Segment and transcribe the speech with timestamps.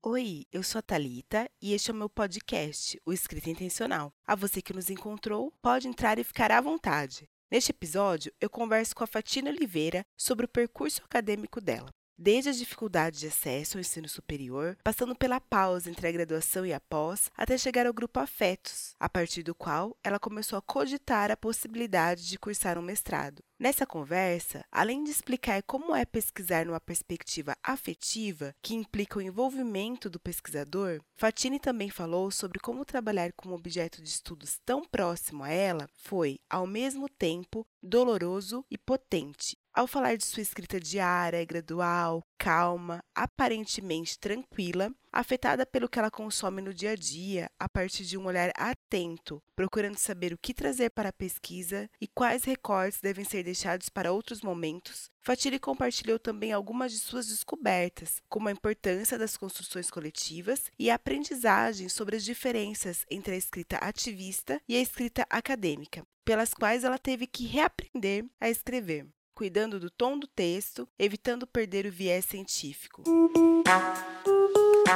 [0.00, 4.12] Oi, eu sou a Thalita e este é o meu podcast, o Escrita Intencional.
[4.24, 7.28] A você que nos encontrou, pode entrar e ficar à vontade.
[7.50, 12.58] Neste episódio, eu converso com a Fatina Oliveira sobre o percurso acadêmico dela desde as
[12.58, 17.30] dificuldades de acesso ao ensino superior, passando pela pausa entre a graduação e a pós,
[17.36, 22.26] até chegar ao grupo Afetos, a partir do qual ela começou a cogitar a possibilidade
[22.26, 23.40] de cursar um mestrado.
[23.60, 30.08] Nessa conversa, além de explicar como é pesquisar numa perspectiva afetiva, que implica o envolvimento
[30.08, 35.42] do pesquisador, Fatini também falou sobre como trabalhar com um objeto de estudos tão próximo
[35.42, 41.44] a ela foi, ao mesmo tempo, doloroso e potente, ao falar de sua escrita diária,
[41.44, 48.04] gradual, calma, aparentemente tranquila, afetada pelo que ela consome no dia a dia, a partir
[48.04, 53.00] de um olhar atento, procurando saber o que trazer para a pesquisa e quais recortes
[53.00, 58.52] devem ser deixados para outros momentos, Fatiri compartilhou também algumas de suas descobertas, como a
[58.52, 64.74] importância das construções coletivas e a aprendizagem sobre as diferenças entre a escrita ativista e
[64.74, 69.06] a escrita acadêmica, pelas quais ela teve que reaprender a escrever
[69.38, 73.04] cuidando do tom do texto, evitando perder o viés científico.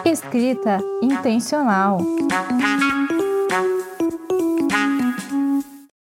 [0.05, 1.99] Escrita intencional.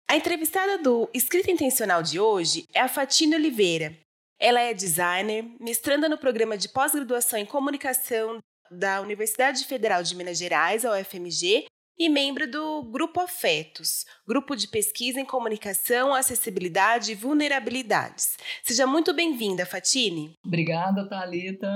[0.10, 3.96] A entrevistada do Escrita Intencional de hoje é a Fatina Oliveira.
[4.40, 8.40] Ela é designer, mestranda no programa de pós-graduação em comunicação
[8.72, 11.68] da Universidade Federal de Minas Gerais, a UFMG,
[12.04, 18.38] e membro do Grupo Afetos, Grupo de Pesquisa em Comunicação, Acessibilidade e Vulnerabilidades.
[18.64, 20.36] Seja muito bem-vinda, Fatine.
[20.44, 21.70] Obrigada, Thalita.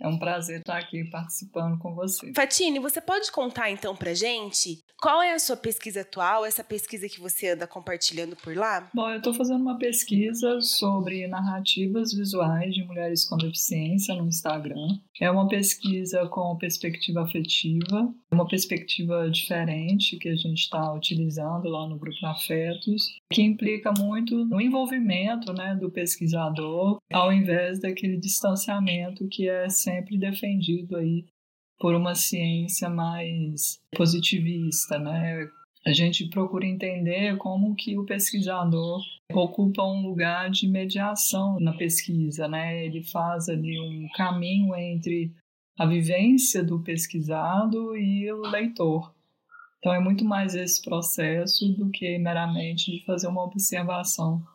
[0.00, 2.32] É um prazer estar aqui participando com você.
[2.34, 7.08] Fatine, você pode contar então pra gente qual é a sua pesquisa atual, essa pesquisa
[7.08, 8.90] que você anda compartilhando por lá?
[8.92, 14.98] Bom, eu estou fazendo uma pesquisa sobre narrativas visuais de mulheres com deficiência no Instagram.
[15.18, 21.88] É uma pesquisa com perspectiva afetiva, uma perspectiva diferente que a gente está utilizando lá
[21.88, 29.28] no Grupo Afetos, que implica muito no envolvimento né, do pesquisador, ao invés daquele distanciamento
[29.28, 31.24] que é sempre defendido aí
[31.78, 35.48] por uma ciência mais positivista, né?
[35.86, 39.00] A gente procura entender como que o pesquisador
[39.32, 42.84] ocupa um lugar de mediação na pesquisa, né?
[42.84, 45.32] Ele faz ali um caminho entre
[45.78, 49.14] a vivência do pesquisado e o leitor.
[49.80, 54.46] Então é muito mais esse processo do que meramente de fazer uma observação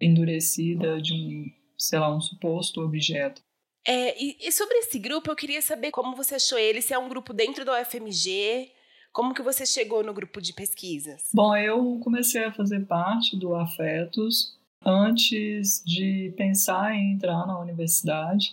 [0.00, 1.44] endurecida de um,
[1.76, 3.42] sei lá, um suposto objeto.
[3.86, 6.98] É, e, e, sobre esse grupo, eu queria saber como você achou ele, se é
[6.98, 8.70] um grupo dentro da UFMG,
[9.12, 11.30] como que você chegou no grupo de pesquisas?
[11.34, 18.52] Bom, eu comecei a fazer parte do Afetos antes de pensar em entrar na universidade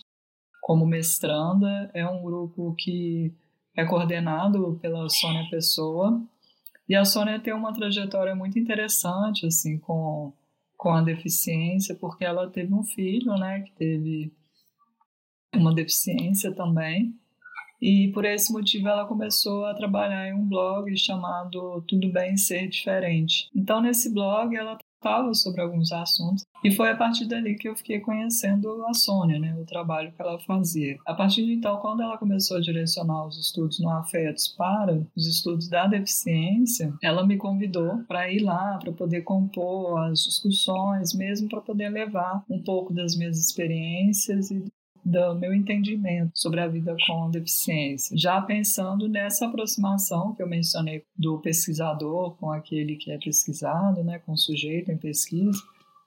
[0.60, 1.90] como mestranda.
[1.94, 3.34] É um grupo que
[3.76, 6.22] é coordenado pela Sônia Pessoa.
[6.88, 10.32] E a Sônia tem uma trajetória muito interessante assim com,
[10.76, 14.32] com a deficiência, porque ela teve um filho, né, que teve
[15.54, 17.14] uma deficiência também.
[17.80, 22.68] E por esse motivo ela começou a trabalhar em um blog chamado Tudo Bem Ser
[22.68, 23.50] Diferente.
[23.54, 27.74] Então nesse blog ela falava sobre alguns assuntos e foi a partir dali que eu
[27.74, 30.96] fiquei conhecendo a Sônia, né, o trabalho que ela fazia.
[31.04, 35.26] A partir de então, quando ela começou a direcionar os estudos no Afetos para os
[35.26, 41.48] estudos da deficiência, ela me convidou para ir lá, para poder compor as discussões, mesmo
[41.48, 44.64] para poder levar um pouco das minhas experiências e
[45.04, 48.16] do meu entendimento sobre a vida com deficiência.
[48.16, 54.20] Já pensando nessa aproximação que eu mencionei do pesquisador com aquele que é pesquisado, né,
[54.20, 55.60] com o sujeito em pesquisa,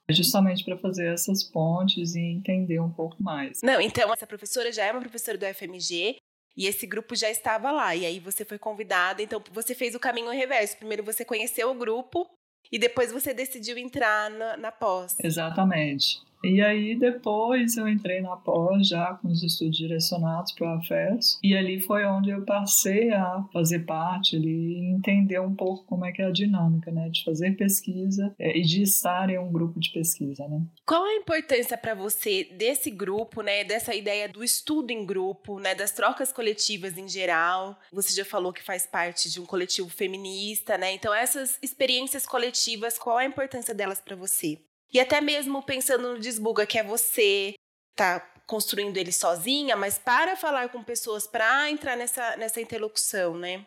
[0.08, 3.60] justamente para fazer essas pontes e entender um pouco mais.
[3.62, 6.16] Não, então essa professora já é uma professora do FMG
[6.56, 7.94] e esse grupo já estava lá.
[7.94, 10.76] E aí você foi convidada, então você fez o caminho reverso.
[10.78, 12.26] Primeiro você conheceu o grupo
[12.70, 15.16] e depois você decidiu entrar na, na pós.
[15.22, 16.20] Exatamente.
[16.44, 21.38] E aí depois eu entrei na pós já com os estudos direcionados para o AFES
[21.42, 26.04] e ali foi onde eu passei a fazer parte ali e entender um pouco como
[26.04, 29.50] é que é a dinâmica, né, de fazer pesquisa é, e de estar em um
[29.50, 30.62] grupo de pesquisa, né.
[30.84, 35.74] Qual a importância para você desse grupo, né, dessa ideia do estudo em grupo, né,
[35.74, 37.78] das trocas coletivas em geral?
[37.92, 40.92] Você já falou que faz parte de um coletivo feminista, né?
[40.92, 44.58] Então essas experiências coletivas, qual a importância delas para você?
[44.92, 47.54] E até mesmo pensando no Desbuga, que é você
[47.96, 53.66] tá construindo ele sozinha, mas para falar com pessoas, para entrar nessa, nessa interlocução, né?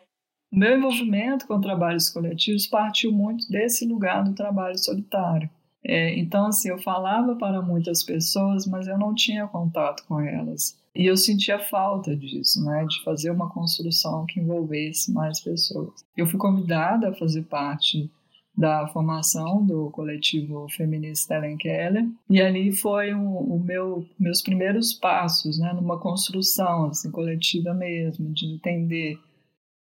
[0.50, 5.48] Meu envolvimento com trabalhos coletivos partiu muito desse lugar do trabalho solitário.
[5.82, 10.76] É, então, assim, eu falava para muitas pessoas, mas eu não tinha contato com elas.
[10.94, 16.04] E eu sentia falta disso, né, de fazer uma construção que envolvesse mais pessoas.
[16.16, 18.10] Eu fui convidada a fazer parte
[18.56, 22.06] da formação do coletivo feminista Ellen Keller.
[22.28, 28.32] E ali foi o, o meu meus primeiros passos né numa construção assim coletiva mesmo
[28.32, 29.18] de entender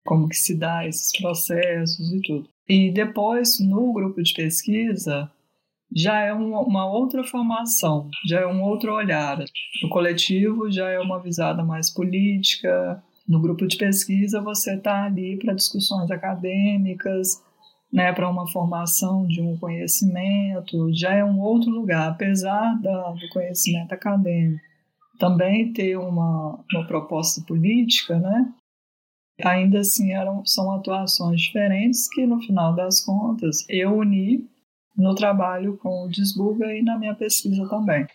[0.05, 2.49] como que se dá esses processos e tudo.
[2.69, 5.31] E depois no grupo de pesquisa
[5.94, 9.38] já é uma, uma outra formação já é um outro olhar.
[9.82, 15.37] No coletivo já é uma visada mais política no grupo de pesquisa você está ali
[15.37, 17.43] para discussões acadêmicas
[17.93, 23.29] né, para uma formação de um conhecimento, já é um outro lugar, apesar da, do
[23.31, 24.62] conhecimento acadêmico.
[25.19, 28.52] Também ter uma, uma proposta política, né,
[29.43, 34.46] ainda assim eram, são atuações diferentes que, no final das contas, eu uni
[34.96, 38.06] no trabalho com o Desbuga e na minha pesquisa também.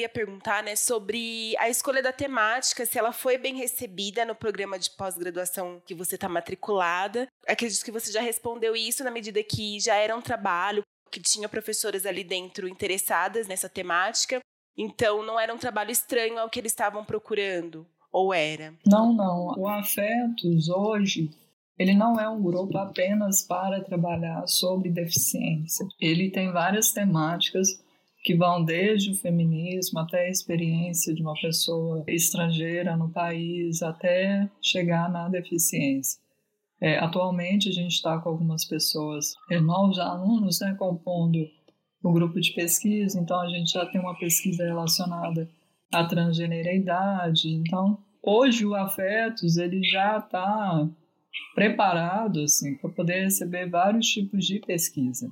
[0.00, 4.78] Ia perguntar, né, sobre a escolha da temática, se ela foi bem recebida no programa
[4.78, 7.26] de pós-graduação que você está matriculada.
[7.46, 11.48] Acredito que você já respondeu isso na medida que já era um trabalho que tinha
[11.48, 14.40] professoras ali dentro interessadas nessa temática.
[14.76, 18.74] Então, não era um trabalho estranho ao que eles estavam procurando, ou era?
[18.86, 19.54] Não, não.
[19.58, 21.30] O Afetos hoje
[21.80, 25.88] ele não é um grupo apenas para trabalhar sobre deficiência.
[25.98, 27.82] Ele tem várias temáticas
[28.22, 34.50] que vão desde o feminismo até a experiência de uma pessoa estrangeira no país, até
[34.60, 36.20] chegar na deficiência.
[36.80, 41.38] É, atualmente a gente está com algumas pessoas, é, novos alunos, né, compondo
[42.02, 45.50] o grupo de pesquisa, então a gente já tem uma pesquisa relacionada
[45.92, 47.48] à transgeneridade.
[47.50, 50.88] Então, hoje o Afetos ele já está
[51.54, 55.30] preparado assim, para poder receber vários tipos de pesquisa.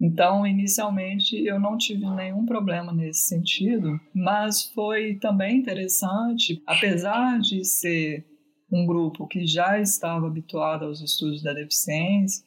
[0.00, 7.64] Então, inicialmente, eu não tive nenhum problema nesse sentido, mas foi também interessante, apesar de
[7.64, 8.26] ser
[8.70, 12.44] um grupo que já estava habituado aos estudos da deficiência,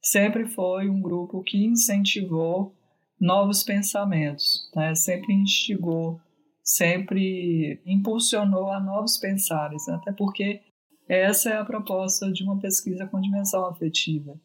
[0.00, 2.74] sempre foi um grupo que incentivou
[3.20, 4.94] novos pensamentos, né?
[4.94, 6.20] sempre instigou,
[6.62, 10.60] sempre impulsionou a novos pensares, até porque
[11.08, 14.38] essa é a proposta de uma pesquisa com dimensão afetiva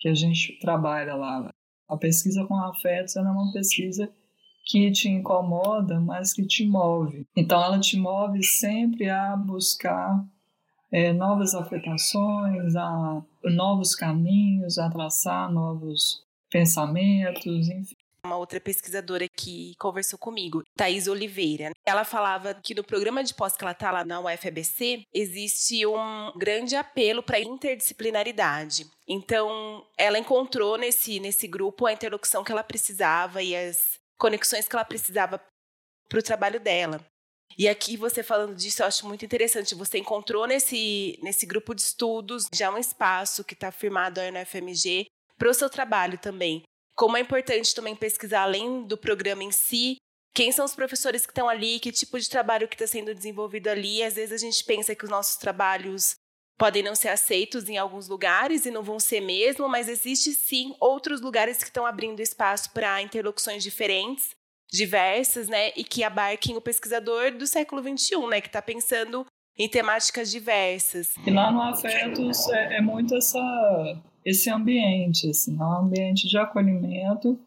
[0.00, 1.50] que a gente trabalha lá.
[1.88, 4.10] A pesquisa com afetos é uma pesquisa
[4.64, 7.26] que te incomoda, mas que te move.
[7.36, 10.24] Então, ela te move sempre a buscar
[10.90, 19.74] é, novas afetações, a novos caminhos, a traçar novos pensamentos, enfim uma outra pesquisadora que
[19.78, 21.70] conversou comigo, Thais Oliveira.
[21.84, 26.32] Ela falava que no programa de pós que ela está lá na UFABC, existe um
[26.36, 28.86] grande apelo para interdisciplinaridade.
[29.08, 34.74] Então, ela encontrou nesse, nesse grupo a interlocução que ela precisava e as conexões que
[34.74, 35.40] ela precisava
[36.08, 37.00] para o trabalho dela.
[37.58, 39.74] E aqui você falando disso, eu acho muito interessante.
[39.74, 44.44] Você encontrou nesse, nesse grupo de estudos já um espaço que está firmado aí no
[44.44, 45.06] FMG
[45.38, 46.62] para o seu trabalho também
[46.96, 49.98] como é importante também pesquisar além do programa em si,
[50.34, 53.68] quem são os professores que estão ali, que tipo de trabalho que está sendo desenvolvido
[53.68, 54.02] ali.
[54.02, 56.14] Às vezes a gente pensa que os nossos trabalhos
[56.58, 60.74] podem não ser aceitos em alguns lugares e não vão ser mesmo, mas existe sim
[60.80, 64.30] outros lugares que estão abrindo espaço para interlocuções diferentes,
[64.70, 69.26] diversas, né, e que abarquem o pesquisador do século XXI, né, que está pensando
[69.58, 71.14] em temáticas diversas.
[71.26, 76.36] E lá no Afetos é, é muito essa esse ambiente, assim, é um ambiente de
[76.36, 77.38] acolhimento,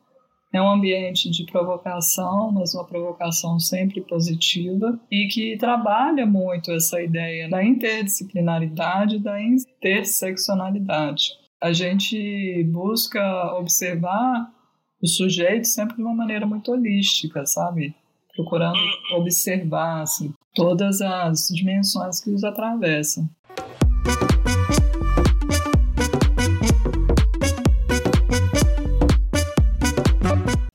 [0.54, 7.02] é um ambiente de provocação, mas uma provocação sempre positiva e que trabalha muito essa
[7.02, 11.32] ideia da interdisciplinaridade, da interseccionalidade.
[11.62, 14.50] A gente busca observar
[15.02, 17.94] o sujeito sempre de uma maneira muito holística, sabe?
[18.34, 18.80] Procurando
[19.18, 23.30] observar assim, todas as dimensões que os atravessam.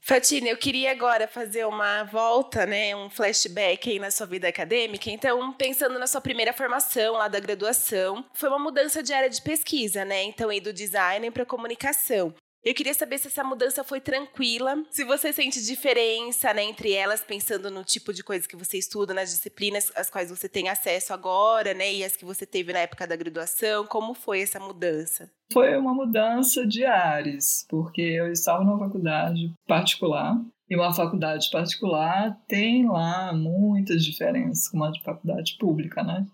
[0.00, 5.10] Fatina, eu queria agora fazer uma volta, né, um flashback aí na sua vida acadêmica.
[5.10, 9.42] Então, pensando na sua primeira formação lá da graduação, foi uma mudança de área de
[9.42, 10.22] pesquisa, né?
[10.22, 12.32] Então, ir do design para comunicação.
[12.64, 17.20] Eu queria saber se essa mudança foi tranquila, se você sente diferença né, entre elas,
[17.20, 21.12] pensando no tipo de coisa que você estuda, nas disciplinas às quais você tem acesso
[21.12, 23.86] agora, né, e as que você teve na época da graduação.
[23.86, 25.30] Como foi essa mudança?
[25.52, 32.34] Foi uma mudança de ares, porque eu estava numa faculdade particular e uma faculdade particular
[32.48, 36.26] tem lá muitas diferenças com uma faculdade pública, né?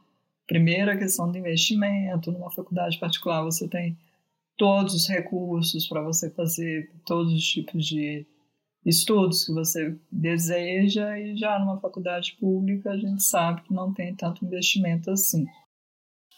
[0.46, 2.30] Primeiro, a questão do investimento.
[2.30, 3.96] Numa faculdade particular, você tem
[4.60, 8.26] todos os recursos para você fazer todos os tipos de
[8.84, 14.14] estudos que você deseja e já numa faculdade pública a gente sabe que não tem
[14.14, 15.46] tanto investimento assim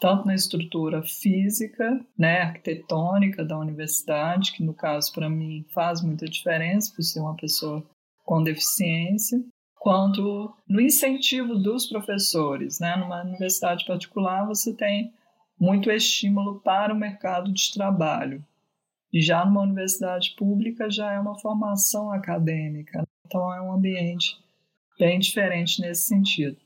[0.01, 6.27] tanto na estrutura física, né, arquitetônica da universidade, que no caso para mim faz muita
[6.27, 7.85] diferença por ser uma pessoa
[8.25, 9.41] com deficiência,
[9.79, 12.97] quanto no incentivo dos professores, né?
[12.97, 15.13] Numa universidade particular você tem
[15.63, 18.45] muito estímulo para o mercado de trabalho.
[19.13, 23.07] E já numa universidade pública já é uma formação acadêmica.
[23.25, 24.37] Então é um ambiente
[24.99, 26.57] bem diferente nesse sentido.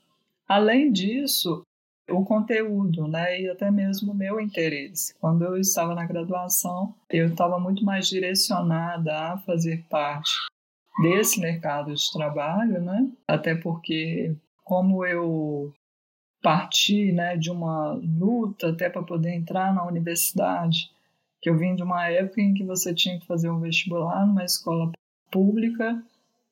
[0.49, 1.63] Além disso,
[2.09, 5.15] o conteúdo, né, e até mesmo o meu interesse.
[5.21, 10.33] Quando eu estava na graduação, eu estava muito mais direcionada a fazer parte
[11.03, 13.11] desse mercado de trabalho, né?
[13.29, 14.35] Até porque
[14.65, 15.71] como eu
[16.47, 20.89] parti, né, de uma luta até para poder entrar na universidade,
[21.43, 24.45] que eu vim de uma época em que você tinha que fazer um vestibular numa
[24.45, 24.93] escola
[25.29, 26.01] pública,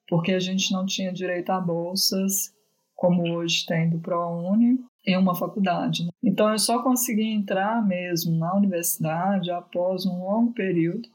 [0.08, 2.52] porque a gente não tinha direito a bolsas
[2.96, 6.04] como hoje tem do ProUni, em uma faculdade.
[6.04, 6.10] Né?
[6.20, 11.08] Então eu só consegui entrar mesmo na universidade após um longo período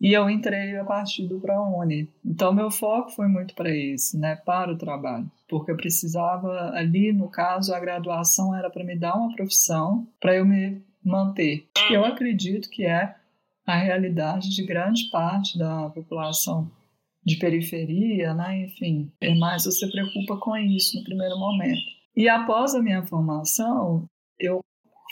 [0.00, 2.08] e eu entrei a partir do ProUni.
[2.24, 7.12] Então meu foco foi muito para isso, né, para o trabalho, porque eu precisava ali,
[7.12, 11.68] no caso, a graduação era para me dar uma profissão para eu me manter.
[11.90, 13.14] Eu acredito que é
[13.64, 16.70] a realidade de grande parte da população
[17.24, 18.64] de periferia, né?
[18.64, 21.82] Enfim, é mais você preocupa com isso no primeiro momento.
[22.14, 24.04] E após a minha formação,
[24.38, 24.60] eu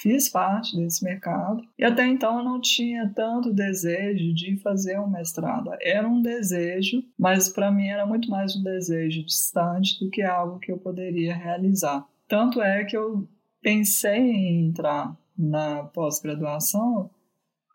[0.00, 5.08] fiz parte desse mercado e até então eu não tinha tanto desejo de fazer um
[5.08, 5.70] mestrado.
[5.80, 10.58] Era um desejo, mas para mim era muito mais um desejo distante do que algo
[10.58, 12.06] que eu poderia realizar.
[12.28, 13.28] Tanto é que eu
[13.62, 17.10] pensei em entrar na pós-graduação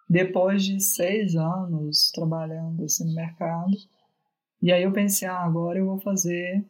[0.10, 3.78] depois de seis anos trabalhando assim, no mercado.
[4.62, 6.66] E aí eu pensei, ah, agora eu vou fazer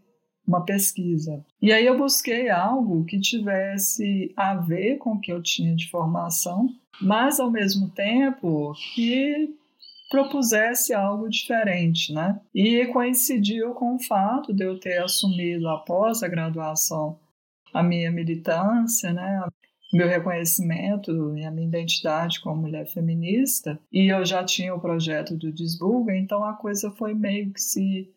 [0.49, 1.45] uma pesquisa.
[1.61, 5.89] E aí eu busquei algo que tivesse a ver com o que eu tinha de
[5.89, 6.67] formação,
[6.99, 9.55] mas ao mesmo tempo que
[10.09, 12.41] propusesse algo diferente, né?
[12.53, 17.19] E coincidiu com o fato de eu ter assumido após a graduação
[17.71, 19.43] a minha militância, né?
[19.93, 25.35] Meu reconhecimento e a minha identidade como mulher feminista, e eu já tinha o projeto
[25.35, 28.11] do Desbuga, então a coisa foi meio que se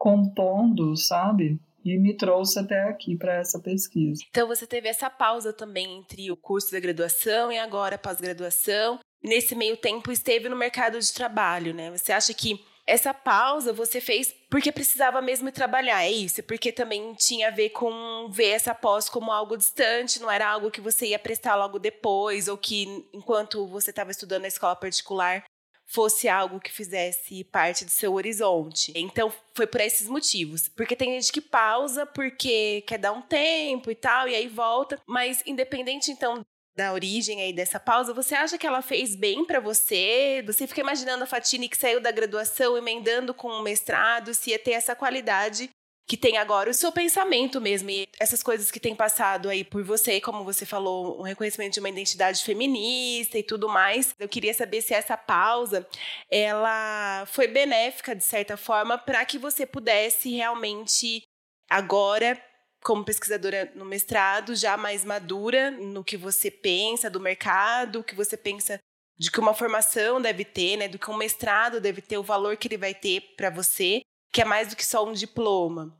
[0.00, 1.60] compondo, sabe?
[1.84, 4.22] E me trouxe até aqui para essa pesquisa.
[4.30, 8.98] Então você teve essa pausa também entre o curso da graduação e agora a pós-graduação.
[9.22, 11.90] Nesse meio tempo esteve no mercado de trabalho, né?
[11.90, 16.42] Você acha que essa pausa você fez porque precisava mesmo trabalhar, é isso?
[16.42, 20.72] Porque também tinha a ver com ver essa pós como algo distante, não era algo
[20.72, 25.44] que você ia prestar logo depois, ou que enquanto você estava estudando na escola particular,
[25.90, 28.92] fosse algo que fizesse parte do seu horizonte.
[28.94, 30.68] Então, foi por esses motivos.
[30.68, 35.00] Porque tem gente que pausa porque quer dar um tempo e tal, e aí volta.
[35.04, 36.44] Mas, independente, então,
[36.76, 40.42] da origem aí dessa pausa, você acha que ela fez bem para você?
[40.46, 44.58] Você fica imaginando a Fatine que saiu da graduação, emendando com o mestrado, se ia
[44.58, 45.68] ter essa qualidade
[46.10, 49.84] que tem agora o seu pensamento mesmo e essas coisas que tem passado aí por
[49.84, 54.12] você, como você falou, um reconhecimento de uma identidade feminista e tudo mais.
[54.18, 55.86] Eu queria saber se essa pausa
[56.28, 61.22] ela foi benéfica de certa forma para que você pudesse realmente
[61.68, 62.36] agora
[62.82, 68.16] como pesquisadora no mestrado, já mais madura no que você pensa do mercado, o que
[68.16, 68.80] você pensa
[69.16, 72.56] de que uma formação deve ter, né, do que um mestrado deve ter, o valor
[72.56, 74.02] que ele vai ter para você,
[74.32, 75.99] que é mais do que só um diploma.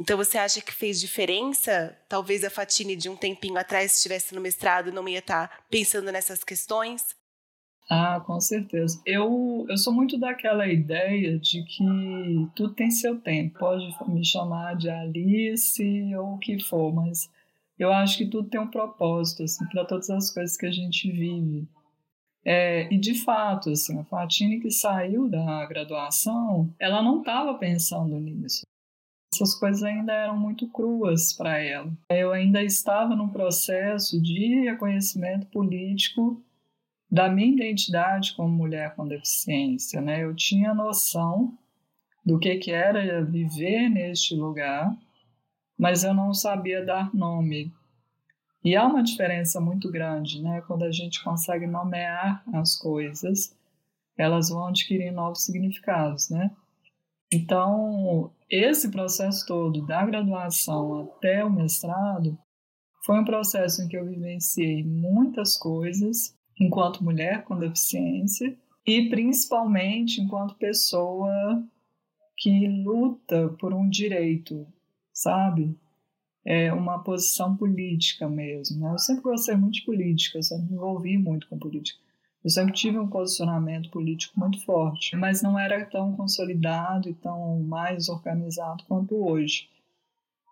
[0.00, 1.94] Então você acha que fez diferença?
[2.08, 6.10] Talvez a Fatine de um tempinho atrás estivesse no mestrado não ia estar tá pensando
[6.10, 7.14] nessas questões?
[7.90, 8.98] Ah, com certeza.
[9.04, 11.84] Eu, eu sou muito daquela ideia de que
[12.56, 13.58] tudo tem seu tempo.
[13.58, 17.28] Pode me chamar de Alice ou o que for, mas
[17.78, 21.12] eu acho que tudo tem um propósito, assim, para todas as coisas que a gente
[21.12, 21.68] vive.
[22.42, 28.18] É, e de fato, assim, a Fatine que saiu da graduação, ela não estava pensando
[28.18, 28.62] nisso
[29.32, 31.92] essas coisas ainda eram muito cruas para ela.
[32.08, 36.42] Eu ainda estava num processo de reconhecimento político
[37.10, 40.24] da minha identidade como mulher com deficiência, né?
[40.24, 41.56] Eu tinha noção
[42.24, 44.96] do que que era viver neste lugar,
[45.78, 47.72] mas eu não sabia dar nome.
[48.62, 50.60] E há uma diferença muito grande, né?
[50.66, 53.56] Quando a gente consegue nomear as coisas,
[54.18, 56.50] elas vão adquirir novos significados, né?
[57.32, 62.36] Então, esse processo todo, da graduação até o mestrado,
[63.04, 70.20] foi um processo em que eu vivenciei muitas coisas enquanto mulher com deficiência e principalmente
[70.20, 71.64] enquanto pessoa
[72.36, 74.66] que luta por um direito,
[75.12, 75.78] sabe?
[76.44, 78.80] É uma posição política mesmo.
[78.80, 78.92] Né?
[78.92, 82.00] Eu sempre gostei muito de política, eu sempre me envolvi muito com política.
[82.42, 87.60] Eu sempre tive um posicionamento político muito forte, mas não era tão consolidado e tão
[87.60, 89.68] mais organizado quanto hoje.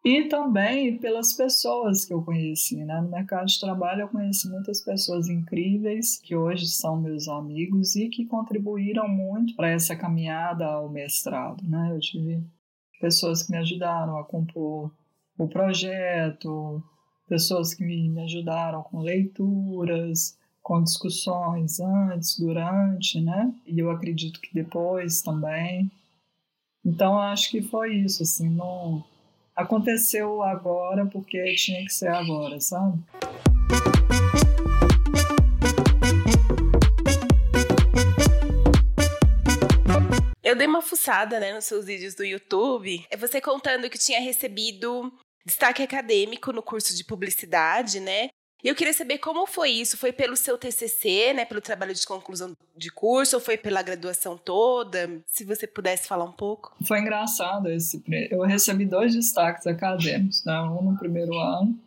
[0.04, 3.00] E também pelas pessoas que eu conheci, né?
[3.00, 8.08] No mercado de trabalho eu conheci muitas pessoas incríveis que hoje são meus amigos e
[8.08, 11.90] que contribuíram muito para essa caminhada ao mestrado, né?
[11.92, 12.42] Eu tive
[13.00, 14.92] pessoas que me ajudaram a compor
[15.38, 16.82] o projeto,
[17.28, 20.36] pessoas que me ajudaram com leituras,
[20.68, 23.54] com discussões antes, durante, né?
[23.66, 25.90] E eu acredito que depois também.
[26.84, 29.02] Então acho que foi isso, assim, não
[29.56, 33.02] aconteceu agora porque tinha que ser agora, sabe?
[40.42, 43.06] Eu dei uma fuçada, né, nos seus vídeos do YouTube.
[43.10, 45.10] É você contando que tinha recebido
[45.46, 48.28] destaque acadêmico no curso de publicidade, né?
[48.62, 49.96] E eu queria saber como foi isso.
[49.96, 54.36] Foi pelo seu TCC, né, pelo trabalho de conclusão de curso, ou foi pela graduação
[54.36, 55.20] toda?
[55.26, 56.74] Se você pudesse falar um pouco.
[56.86, 58.02] Foi engraçado esse.
[58.30, 60.60] Eu recebi dois destaques acadêmicos, né?
[60.62, 61.78] um no primeiro ano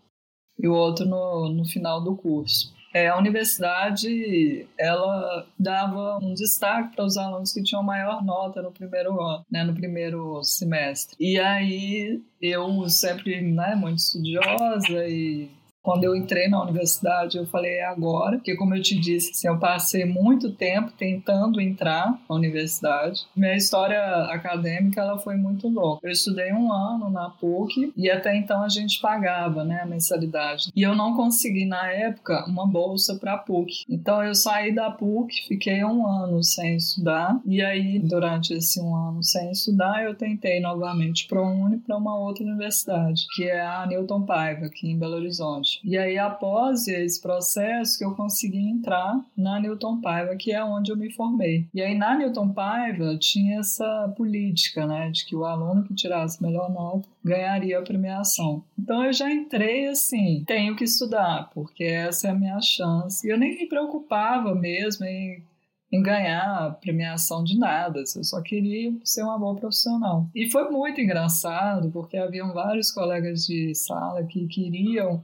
[0.58, 2.74] e o outro no, no final do curso.
[2.94, 8.72] É, a universidade ela dava um destaque para os alunos que tinham maior nota no
[8.72, 11.16] primeiro ano, né, no primeiro semestre.
[11.18, 15.50] E aí eu sempre, né, muito estudiosa e
[15.82, 19.48] quando eu entrei na universidade, eu falei é agora, porque como eu te disse, assim,
[19.48, 23.22] eu passei muito tempo tentando entrar na universidade.
[23.36, 26.06] Minha história acadêmica ela foi muito louca.
[26.06, 30.72] Eu estudei um ano na PUC e até então a gente pagava, né, a mensalidade.
[30.76, 33.86] E eu não consegui na época uma bolsa para PUC.
[33.90, 38.96] Então eu saí da PUC, fiquei um ano sem estudar e aí durante esse um
[38.96, 43.86] ano sem estudar eu tentei novamente para Uni para uma outra universidade, que é a
[43.86, 45.71] Newton Paiva aqui em Belo Horizonte.
[45.84, 50.92] E aí, após esse processo, que eu consegui entrar na Newton Paiva, que é onde
[50.92, 51.68] eu me formei.
[51.74, 56.42] E aí, na Newton Paiva, tinha essa política, né, de que o aluno que tirasse
[56.42, 58.64] melhor nota ganharia a premiação.
[58.78, 63.26] Então, eu já entrei assim, tenho que estudar, porque essa é a minha chance.
[63.26, 65.44] E eu nem me preocupava mesmo em
[65.92, 70.26] em ganhar premiação de nada, eu só queria ser uma boa profissional.
[70.34, 75.22] E foi muito engraçado, porque haviam vários colegas de sala que queriam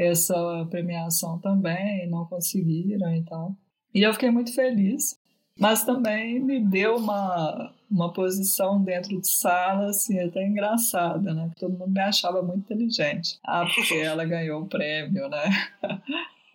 [0.00, 3.54] essa premiação também, não conseguiram e tal.
[3.94, 5.18] E eu fiquei muito feliz,
[5.58, 11.50] mas também me deu uma, uma posição dentro de sala, assim, até engraçada, né?
[11.58, 13.38] Todo mundo me achava muito inteligente.
[13.44, 15.44] Ah, porque ela ganhou o prêmio, né?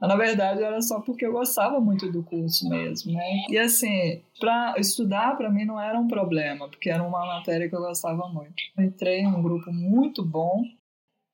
[0.01, 3.45] Mas, na verdade, era só porque eu gostava muito do curso mesmo, né?
[3.49, 7.75] E assim, para estudar para mim não era um problema, porque era uma matéria que
[7.75, 8.55] eu gostava muito.
[8.77, 10.63] Eu entrei em um grupo muito bom,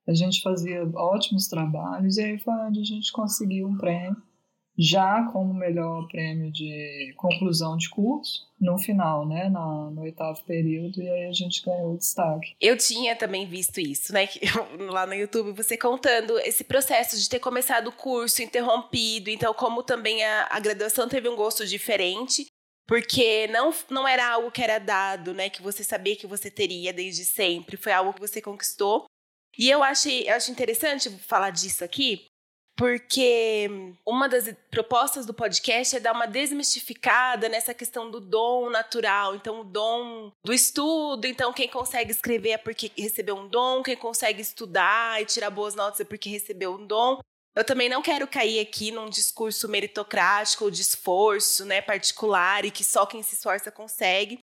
[0.08, 4.22] a gente fazia ótimos trabalhos e aí foi onde a gente conseguiu um prêmio,
[4.78, 11.02] já como melhor prêmio de conclusão de curso, no final, né, no, no oitavo período,
[11.02, 12.56] e aí a gente ganhou o destaque.
[12.60, 14.28] Eu tinha também visto isso, né,
[14.90, 19.84] lá no YouTube, você contando esse processo de ter começado o curso interrompido, então como
[19.84, 22.46] também a, a graduação teve um gosto diferente,
[22.88, 26.92] porque não, não era algo que era dado, né, que você sabia que você teria
[26.92, 29.06] desde sempre, foi algo que você conquistou
[29.58, 32.26] e eu achei, eu acho interessante falar disso aqui,
[32.76, 33.70] porque
[34.06, 39.36] uma das propostas do podcast é dar uma desmistificada nessa questão do dom natural.
[39.36, 41.28] Então, o dom do estudo.
[41.28, 45.76] Então, quem consegue escrever é porque recebeu um dom, quem consegue estudar e tirar boas
[45.76, 47.20] notas é porque recebeu um dom.
[47.54, 52.72] Eu também não quero cair aqui num discurso meritocrático ou de esforço né, particular e
[52.72, 54.40] que só quem se esforça consegue.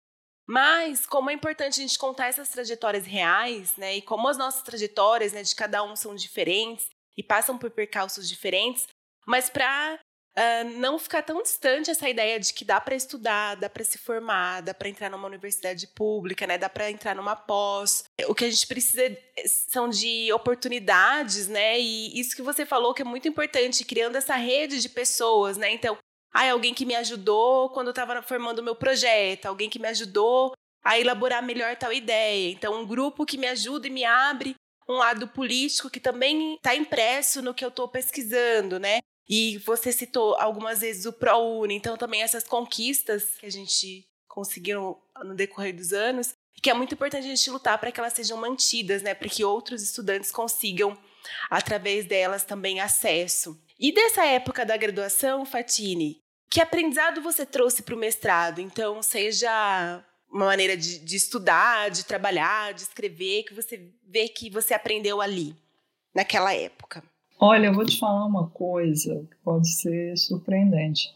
[0.46, 3.96] Mas como é importante a gente contar essas trajetórias reais, né?
[3.96, 8.28] E como as nossas trajetórias, né, de cada um são diferentes e passam por percalços
[8.28, 8.86] diferentes,
[9.26, 9.98] mas para uh,
[10.34, 13.98] ah, não ficar tão distante essa ideia de que dá para estudar, dá para se
[13.98, 16.58] formar, dá para entrar numa universidade pública, né?
[16.58, 18.04] Dá para entrar numa pós.
[18.26, 21.78] O que a gente precisa eh, são de oportunidades, né?
[21.78, 25.70] E isso que você falou que é muito importante, criando essa rede de pessoas, né?
[25.70, 25.96] Então,
[26.32, 29.88] ah, alguém que me ajudou quando eu estava formando o meu projeto, alguém que me
[29.88, 32.50] ajudou a elaborar melhor tal ideia.
[32.50, 34.54] Então, um grupo que me ajuda e me abre
[34.88, 39.00] um lado político que também está impresso no que eu estou pesquisando, né?
[39.28, 45.00] E você citou algumas vezes o ProUni, então também essas conquistas que a gente conseguiu
[45.24, 48.36] no decorrer dos anos, que é muito importante a gente lutar para que elas sejam
[48.38, 49.14] mantidas, né?
[49.14, 50.96] Para que outros estudantes consigam,
[51.48, 53.60] através delas, também acesso.
[53.78, 56.21] E dessa época da graduação, Fatine,
[56.52, 58.60] que aprendizado você trouxe para o mestrado?
[58.60, 64.50] Então, seja uma maneira de, de, estudar, de trabalhar, de escrever, que você vê que
[64.50, 65.56] você aprendeu ali,
[66.14, 67.02] naquela época?
[67.40, 71.08] Olha, eu vou te falar uma coisa que pode ser surpreendente,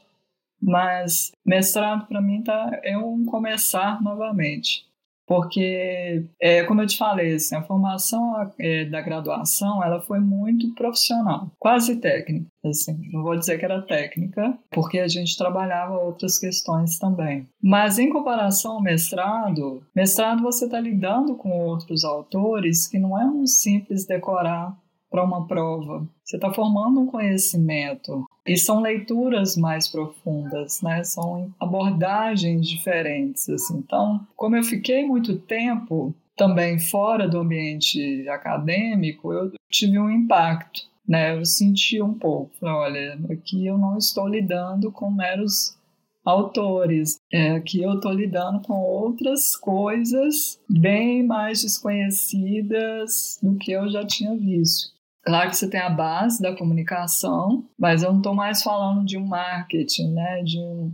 [0.60, 4.86] mas mestrado para mim tá, é um começar novamente.
[5.26, 10.72] Porque, é, como eu te falei, assim, a formação é, da graduação ela foi muito
[10.74, 12.46] profissional, quase técnica.
[12.64, 17.48] Assim, não vou dizer que era técnica, porque a gente trabalhava outras questões também.
[17.62, 23.24] Mas em comparação ao mestrado, mestrado você está lidando com outros autores que não é
[23.24, 24.76] um simples decorar
[25.16, 26.06] para uma prova.
[26.22, 31.02] Você está formando um conhecimento e são leituras mais profundas, né?
[31.04, 33.48] São abordagens diferentes.
[33.48, 33.78] Assim.
[33.78, 40.82] Então, como eu fiquei muito tempo também fora do ambiente acadêmico, eu tive um impacto,
[41.08, 41.34] né?
[41.34, 45.74] Eu senti um pouco, olha, aqui eu não estou lidando com meros
[46.22, 47.18] autores.
[47.32, 54.04] É, aqui eu estou lidando com outras coisas bem mais desconhecidas do que eu já
[54.04, 54.95] tinha visto.
[55.26, 59.18] Claro que você tem a base da comunicação, mas eu não estou mais falando de
[59.18, 60.40] um marketing, né?
[60.44, 60.92] De um,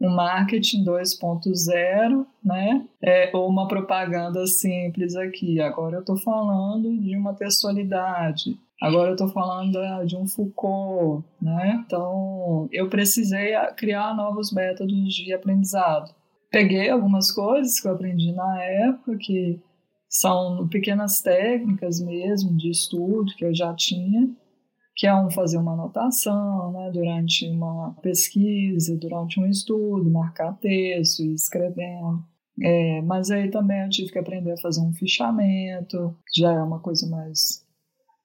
[0.00, 2.86] um marketing 2.0, né?
[3.02, 5.60] É, ou uma propaganda simples aqui.
[5.60, 8.58] Agora eu estou falando de uma textualidade.
[8.80, 11.84] Agora eu estou falando de um Foucault, né?
[11.84, 16.10] Então eu precisei criar novos métodos de aprendizado.
[16.50, 19.60] Peguei algumas coisas que eu aprendi na época que
[20.14, 24.30] são pequenas técnicas mesmo de estudo que eu já tinha,
[24.94, 31.18] que é um fazer uma anotação né, durante uma pesquisa, durante um estudo, marcar texto
[31.20, 32.24] e escrevendo.
[32.62, 36.62] É, mas aí também eu tive que aprender a fazer um fichamento, que já é
[36.62, 37.66] uma coisa mais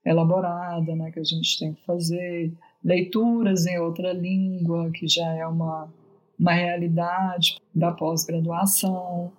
[0.06, 2.54] elaborada, né, que a gente tem que fazer.
[2.84, 5.92] Leituras em outra língua, que já é uma,
[6.40, 9.34] uma realidade da pós-graduação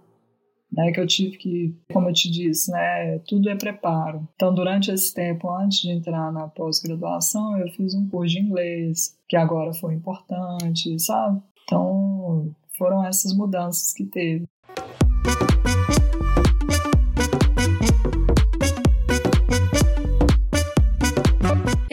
[0.73, 4.29] né, que eu tive que, como eu te disse, né, tudo é preparo.
[4.35, 9.17] Então, durante esse tempo, antes de entrar na pós-graduação, eu fiz um curso de inglês,
[9.29, 11.41] que agora foi importante, sabe?
[11.65, 14.47] Então, foram essas mudanças que teve.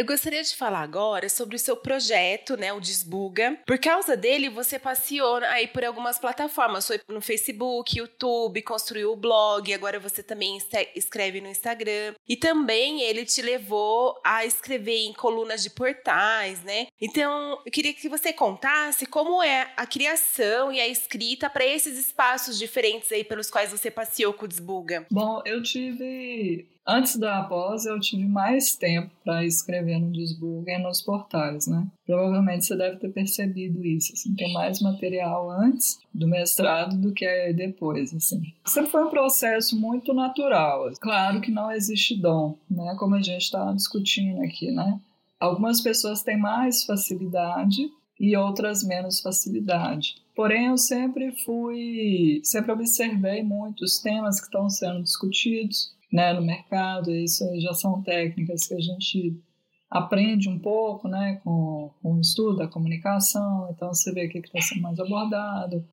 [0.07, 3.59] Gostaria de falar agora sobre o seu projeto, né, o Desbuga.
[3.65, 9.15] Por causa dele, você passeou aí por algumas plataformas, foi no Facebook, YouTube, construiu o
[9.15, 10.57] blog, agora você também
[10.95, 12.15] escreve no Instagram.
[12.27, 16.87] E também ele te levou a escrever em colunas de portais, né?
[16.99, 21.99] Então, eu queria que você contasse como é a criação e a escrita para esses
[21.99, 25.05] espaços diferentes aí pelos quais você passeou com o Desbuga.
[25.11, 30.77] Bom, eu tive Antes da pós, eu tive mais tempo para escrever no Disburg e
[30.77, 31.85] nos portais, né?
[32.05, 37.51] Provavelmente você deve ter percebido isso, assim, tem mais material antes do mestrado do que
[37.51, 38.41] depois, assim.
[38.65, 40.89] Sempre foi um processo muito natural.
[41.01, 42.95] Claro que não existe dom, né?
[42.97, 44.97] Como a gente está discutindo aqui, né?
[45.37, 50.15] Algumas pessoas têm mais facilidade e outras menos facilidade.
[50.33, 56.41] Porém, eu sempre fui, sempre observei muito os temas que estão sendo discutidos né, no
[56.41, 57.11] mercado.
[57.11, 59.41] Isso já são técnicas que a gente
[59.89, 63.69] aprende um pouco né, com, com o estudo da comunicação.
[63.71, 65.85] Então, você vê o que está sendo mais abordado,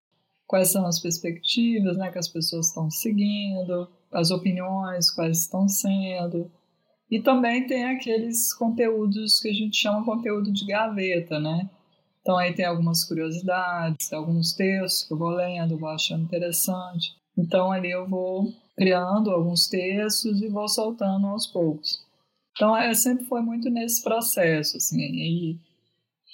[0.47, 6.51] quais são as perspectivas né, que as pessoas estão seguindo, as opiniões, quais estão sendo.
[7.11, 11.71] E também tem aqueles conteúdos que a gente chama conteúdo de gaveta, né?
[12.21, 17.15] Então aí tem algumas curiosidades, alguns textos que eu vou lendo, vou achando interessante.
[17.37, 22.05] Então ali eu vou criando alguns textos e vou soltando aos poucos.
[22.53, 25.59] Então, é, sempre foi muito nesse processo, assim, e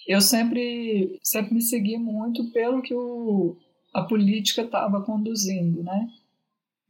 [0.07, 3.57] eu sempre, sempre me segui muito pelo que o,
[3.95, 6.09] a política estava conduzindo, né?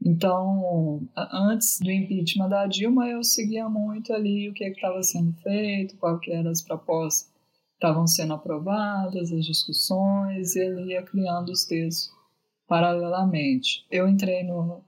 [0.03, 5.97] Então, antes do impeachment da Dilma, eu seguia muito ali o que estava sendo feito,
[5.99, 11.67] quais eram as propostas que estavam sendo aprovadas, as discussões, e ele ia criando os
[11.67, 12.11] textos
[12.67, 13.85] paralelamente.
[13.91, 14.83] Eu entrei no,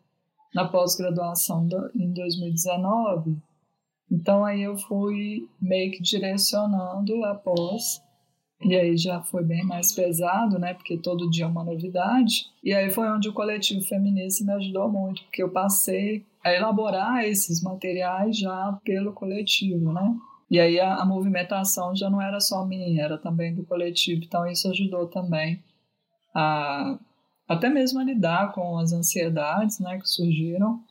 [0.54, 3.36] na pós-graduação em 2019.
[4.10, 8.02] Então aí eu fui meio que direcionando a pós,
[8.64, 10.74] e aí já foi bem mais pesado, né?
[10.74, 12.46] Porque todo dia é uma novidade.
[12.62, 17.24] E aí foi onde o coletivo feminista me ajudou muito, porque eu passei a elaborar
[17.24, 20.16] esses materiais já pelo coletivo, né?
[20.50, 24.22] E aí a, a movimentação já não era só minha, era também do coletivo.
[24.22, 25.62] Então isso ajudou também
[26.34, 26.98] a
[27.48, 30.82] até mesmo a lidar com as ansiedades né, que surgiram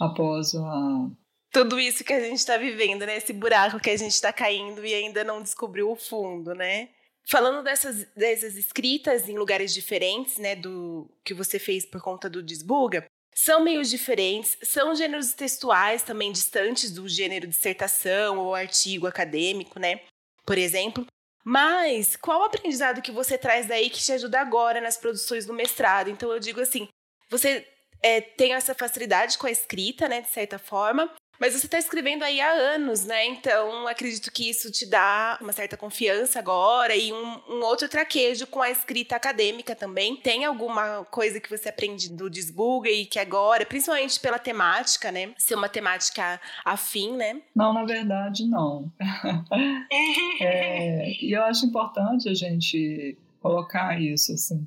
[0.00, 1.10] após a.
[1.50, 3.16] tudo isso que a gente está vivendo, né?
[3.16, 6.90] Esse buraco que a gente está caindo e ainda não descobriu o fundo, né?
[7.28, 12.40] Falando dessas, dessas escritas em lugares diferentes, né, do que você fez por conta do
[12.40, 19.78] Desbuga, são meios diferentes, são gêneros textuais também distantes do gênero dissertação ou artigo acadêmico,
[19.78, 20.00] né?
[20.44, 21.04] Por exemplo.
[21.48, 25.54] Mas qual o aprendizado que você traz daí que te ajuda agora nas produções do
[25.54, 26.10] mestrado?
[26.10, 26.88] Então eu digo assim,
[27.30, 27.64] você
[28.02, 32.22] é, tem essa facilidade com a escrita, né, de certa forma, mas você está escrevendo
[32.22, 33.26] aí há anos, né?
[33.26, 38.46] Então, acredito que isso te dá uma certa confiança agora e um, um, outro traquejo
[38.46, 40.16] com a escrita acadêmica também.
[40.16, 45.32] Tem alguma coisa que você aprende do Desbuga e que agora, principalmente pela temática, né?
[45.36, 47.40] Ser uma temática afim, né?
[47.54, 48.90] Não, na verdade, não.
[50.40, 54.66] é, e eu acho importante a gente colocar isso, assim.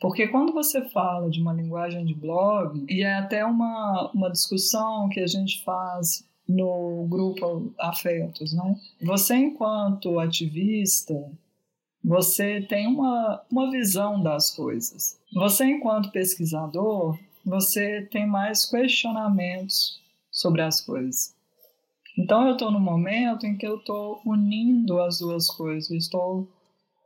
[0.00, 5.08] Porque quando você fala de uma linguagem de blog, e é até uma, uma discussão
[5.08, 8.76] que a gente faz no grupo Afetos, né?
[9.02, 11.14] Você, enquanto ativista,
[12.02, 15.18] você tem uma, uma visão das coisas.
[15.32, 21.34] Você, enquanto pesquisador, você tem mais questionamentos sobre as coisas.
[22.16, 25.90] Então, eu estou no momento em que eu estou unindo as duas coisas.
[25.90, 26.46] estou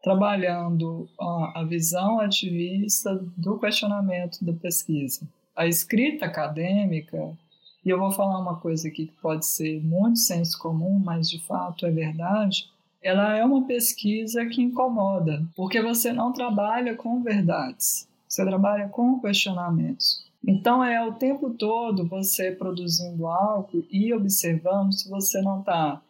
[0.08, 5.28] trabalhando a, visão ativista do questionamento da pesquisa.
[5.54, 7.36] A escrita acadêmica,
[7.84, 11.38] e eu vou falar uma coisa aqui que pode ser muito senso comum, mas de
[11.40, 12.70] fato é verdade,
[13.02, 19.20] ela é uma pesquisa que incomoda, porque você não trabalha com verdades, você trabalha com
[19.20, 20.24] questionamentos.
[20.42, 26.00] Então é o tempo todo você produzindo algo e observando se você não está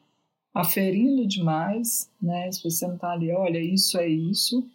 [0.54, 2.50] aferindo demais, né?
[2.50, 4.68] Se você não está ali, olha, isso é isso,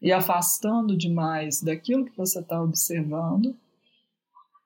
[0.00, 3.56] e afastando demais daquilo que você está observando,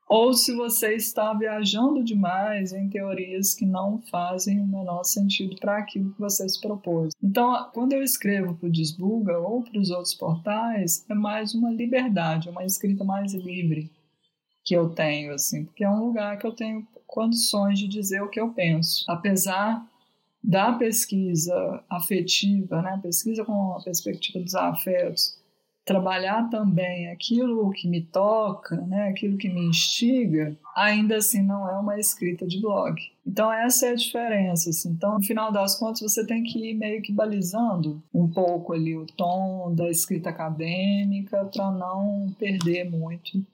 [0.09, 5.79] ou se você está viajando demais em teorias que não fazem o menor sentido para
[5.79, 7.15] aquilo que você se propôs.
[7.23, 11.71] Então, quando eu escrevo para o Desbuga ou para os outros portais, é mais uma
[11.71, 13.91] liberdade, uma escrita mais livre
[14.63, 18.29] que eu tenho, assim, porque é um lugar que eu tenho condições de dizer o
[18.29, 19.83] que eu penso, apesar
[20.43, 25.41] da pesquisa afetiva, né, pesquisa com a perspectiva dos afetos,
[25.85, 31.79] trabalhar também aquilo que me toca, né, aquilo que me instiga, ainda assim não é
[31.79, 32.97] uma escrita de blog.
[33.27, 34.71] Então essa é a diferença.
[34.71, 34.91] Assim.
[34.91, 38.97] Então, no final das contas, você tem que ir meio que balizando um pouco ali
[38.97, 43.45] o tom da escrita acadêmica para não perder muito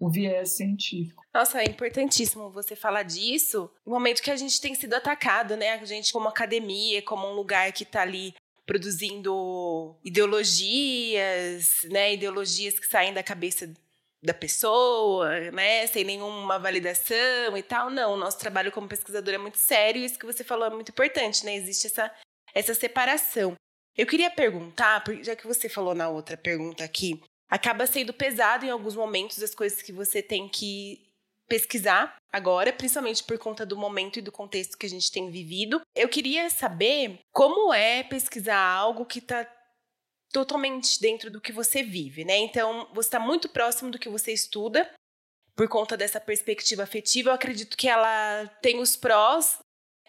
[0.00, 1.24] o viés científico.
[1.34, 5.72] Nossa, é importantíssimo você falar disso no momento que a gente tem sido atacado, né?
[5.72, 8.34] A gente, como academia, como um lugar que está ali
[8.66, 12.14] produzindo ideologias, né?
[12.14, 13.72] Ideologias que saem da cabeça
[14.22, 15.86] da pessoa, né?
[15.86, 17.90] Sem nenhuma validação e tal.
[17.90, 20.70] Não, o nosso trabalho como pesquisador é muito sério e isso que você falou é
[20.70, 21.54] muito importante, né?
[21.54, 22.10] Existe essa,
[22.54, 23.54] essa separação.
[23.96, 28.70] Eu queria perguntar, já que você falou na outra pergunta aqui, acaba sendo pesado em
[28.70, 31.07] alguns momentos as coisas que você tem que
[31.48, 35.80] pesquisar agora, principalmente por conta do momento e do contexto que a gente tem vivido.
[35.94, 39.46] Eu queria saber como é pesquisar algo que está
[40.30, 42.36] totalmente dentro do que você vive, né?
[42.36, 44.88] Então, você está muito próximo do que você estuda,
[45.58, 47.30] por conta dessa perspectiva afetiva.
[47.30, 49.58] Eu acredito que ela tem os prós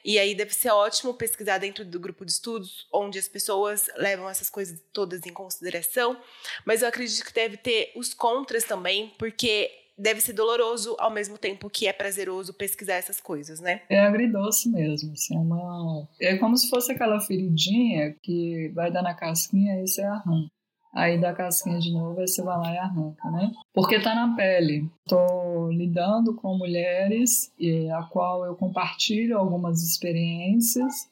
[0.06, 4.30] e aí deve ser ótimo pesquisar dentro do grupo de estudos, onde as pessoas levam
[4.30, 6.21] essas coisas todas em consideração.
[6.65, 11.38] Mas eu acredito que deve ter os contras também, porque deve ser doloroso ao mesmo
[11.38, 13.81] tempo que é prazeroso pesquisar essas coisas, né?
[13.89, 16.07] É agridoce mesmo, assim, é, uma...
[16.21, 20.49] é como se fosse aquela feridinha que vai dar na casquinha e você arranca.
[20.91, 23.51] Aí dá casquinha de novo, aí você vai lá e arranca, né?
[23.73, 24.89] Porque tá na pele.
[25.07, 27.51] Tô lidando com mulheres,
[27.95, 31.07] a qual eu compartilho algumas experiências.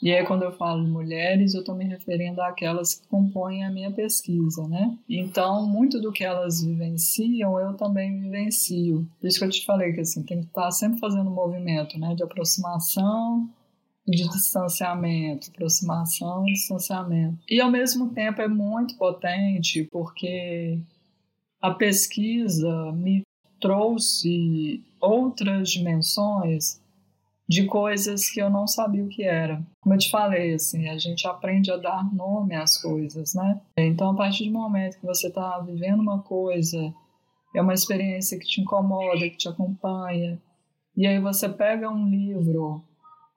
[0.00, 3.90] E aí, quando eu falo mulheres, eu estou me referindo àquelas que compõem a minha
[3.90, 4.96] pesquisa, né?
[5.08, 9.08] Então, muito do que elas vivenciam, eu também vivencio.
[9.20, 11.34] Por isso que eu te falei que, assim, tem que estar tá sempre fazendo um
[11.34, 12.14] movimento, né?
[12.14, 13.48] De aproximação
[14.06, 17.38] de distanciamento, aproximação e distanciamento.
[17.48, 20.80] E ao mesmo tempo é muito potente porque
[21.60, 23.22] a pesquisa me
[23.60, 26.80] trouxe outras dimensões
[27.48, 29.64] de coisas que eu não sabia o que era.
[29.80, 33.60] Como eu te falei, assim, a gente aprende a dar nome às coisas, né?
[33.78, 36.92] Então, a partir do momento que você está vivendo uma coisa,
[37.54, 40.38] é uma experiência que te incomoda, que te acompanha,
[40.98, 42.82] e aí você pega um livro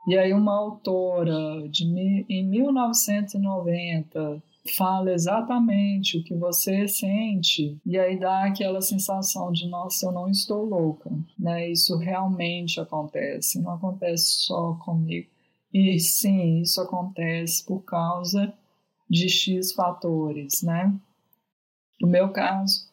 [0.07, 1.85] e aí uma autora de
[2.27, 4.41] em 1990
[4.77, 10.29] fala exatamente o que você sente e aí dá aquela sensação de nossa, eu não
[10.29, 11.69] estou louca, né?
[11.69, 15.27] Isso realmente acontece, não acontece só comigo.
[15.73, 18.53] E sim, isso acontece por causa
[19.09, 20.93] de X fatores, né?
[21.99, 22.89] No meu caso,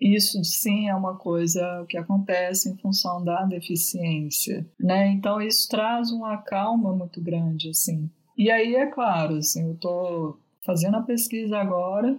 [0.00, 5.08] isso sim é uma coisa que acontece em função da deficiência, né?
[5.08, 8.10] Então isso traz uma calma muito grande, assim.
[8.36, 12.18] E aí é claro, assim, eu tô fazendo a pesquisa agora.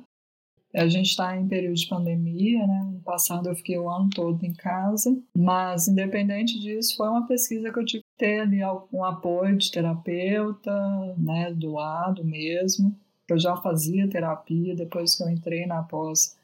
[0.75, 2.89] A gente está em período de pandemia, né?
[2.91, 7.71] No passado eu fiquei o ano todo em casa, mas independente disso, foi uma pesquisa
[7.71, 10.73] que eu tive que ter ali algum apoio de terapeuta,
[11.15, 11.53] né?
[11.53, 12.95] Do lado mesmo.
[13.29, 16.36] Eu já fazia terapia, depois que eu entrei na pós,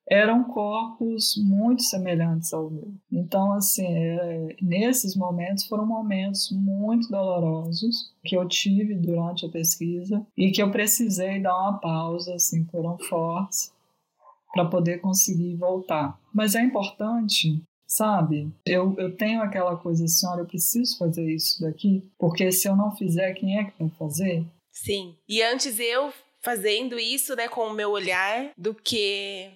[0.09, 2.95] eram corpos muito semelhantes ao meu.
[3.11, 10.25] Então, assim, é, nesses momentos foram momentos muito dolorosos que eu tive durante a pesquisa
[10.37, 13.73] e que eu precisei dar uma pausa, assim, foram fortes
[14.53, 16.19] para poder conseguir voltar.
[16.33, 18.51] Mas é importante sabe?
[18.67, 22.77] Eu, eu tenho aquela coisa assim, olha, eu preciso fazer isso daqui, porque se eu
[22.77, 24.45] não fizer, quem é que vai fazer?
[24.73, 25.15] Sim.
[25.29, 29.51] E antes eu fazendo isso, né, com o meu olhar, do que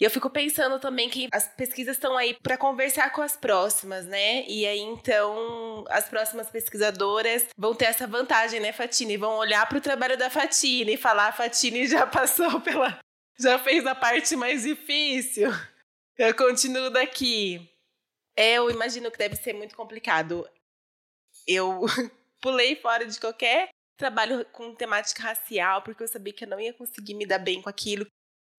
[0.00, 4.06] e eu fico pensando também que as pesquisas estão aí para conversar com as próximas,
[4.06, 4.44] né?
[4.48, 9.16] E aí então as próximas pesquisadoras vão ter essa vantagem, né, Fatine?
[9.16, 12.98] Vão olhar para o trabalho da Fatine e falar: a Fatine já passou pela.
[13.38, 15.50] já fez a parte mais difícil.
[16.16, 17.68] Eu continuo daqui.
[18.36, 20.48] É, eu imagino que deve ser muito complicado.
[21.46, 21.82] Eu
[22.40, 26.72] pulei fora de qualquer trabalho com temática racial, porque eu sabia que eu não ia
[26.72, 28.06] conseguir me dar bem com aquilo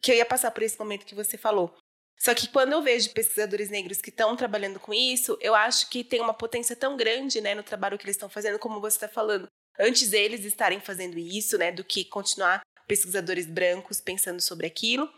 [0.04, 1.74] que eu ia passar por esse momento que você falou.
[2.20, 6.04] Só que quando eu vejo pesquisadores negros que estão trabalhando com isso, eu acho que
[6.04, 9.08] tem uma potência tão grande, né, no trabalho que eles estão fazendo, como você está
[9.08, 9.48] falando.
[9.80, 15.10] Antes deles estarem fazendo isso, né, do que continuar pesquisadores brancos pensando sobre aquilo.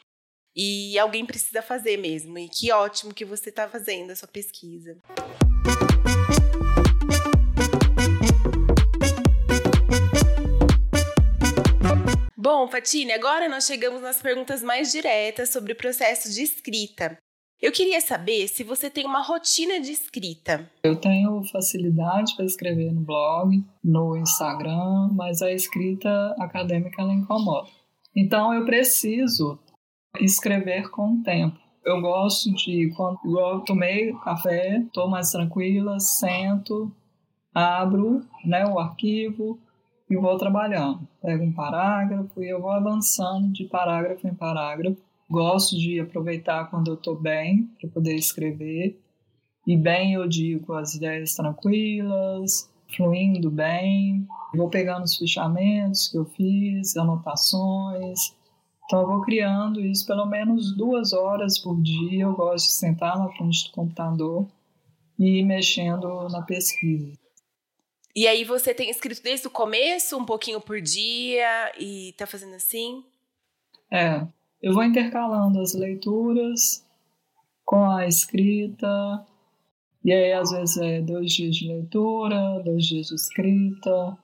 [0.56, 2.38] E alguém precisa fazer mesmo.
[2.38, 4.98] E que ótimo que você está fazendo a sua pesquisa.
[12.46, 17.18] Bom, Fatine, agora nós chegamos nas perguntas mais diretas sobre o processo de escrita.
[17.60, 20.70] Eu queria saber se você tem uma rotina de escrita.
[20.84, 27.68] Eu tenho facilidade para escrever no blog, no Instagram, mas a escrita acadêmica ela incomoda.
[28.16, 29.58] Então eu preciso
[30.20, 31.58] escrever com o tempo.
[31.84, 36.96] Eu gosto de, quando eu tomei café, estou mais tranquila, sento,
[37.52, 39.60] abro né, o arquivo,
[40.10, 41.08] e vou trabalhando.
[41.22, 44.98] Pego um parágrafo e eu vou avançando de parágrafo em parágrafo.
[45.30, 49.00] Gosto de aproveitar quando eu estou bem para poder escrever.
[49.66, 54.28] E bem eu digo as ideias tranquilas, fluindo bem.
[54.56, 58.36] Vou pegando os fechamentos que eu fiz, anotações.
[58.86, 62.26] Então eu vou criando isso pelo menos duas horas por dia.
[62.26, 64.48] Eu gosto de sentar na frente do computador
[65.18, 67.25] e ir mexendo na pesquisa.
[68.16, 72.56] E aí você tem escrito desde o começo, um pouquinho por dia, e tá fazendo
[72.56, 73.04] assim?
[73.92, 74.26] É,
[74.62, 76.86] eu vou intercalando as leituras
[77.66, 78.88] com a escrita,
[80.02, 84.18] e aí às vezes é dois dias de leitura, dois dias de escrita,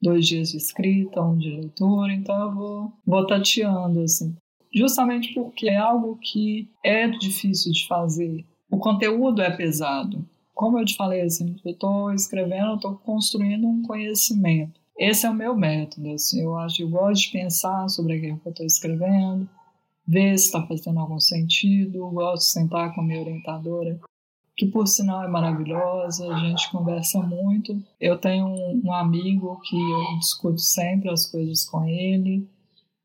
[0.00, 4.36] dois dias de escrita, um de leitura, então eu vou, vou tateando assim.
[4.72, 8.44] Justamente porque é algo que é difícil de fazer.
[8.70, 13.82] O conteúdo é pesado como eu te falei, assim, eu estou escrevendo, estou construindo um
[13.82, 14.80] conhecimento.
[14.96, 18.46] Esse é o meu método, assim, eu acho, eu gosto de pensar sobre aquilo que
[18.46, 19.48] eu estou escrevendo,
[20.06, 23.98] ver se está fazendo algum sentido, eu gosto de sentar com a minha orientadora,
[24.56, 27.76] que por sinal é maravilhosa, a gente conversa muito.
[28.00, 32.48] Eu tenho um, um amigo que eu discuto sempre as coisas com ele,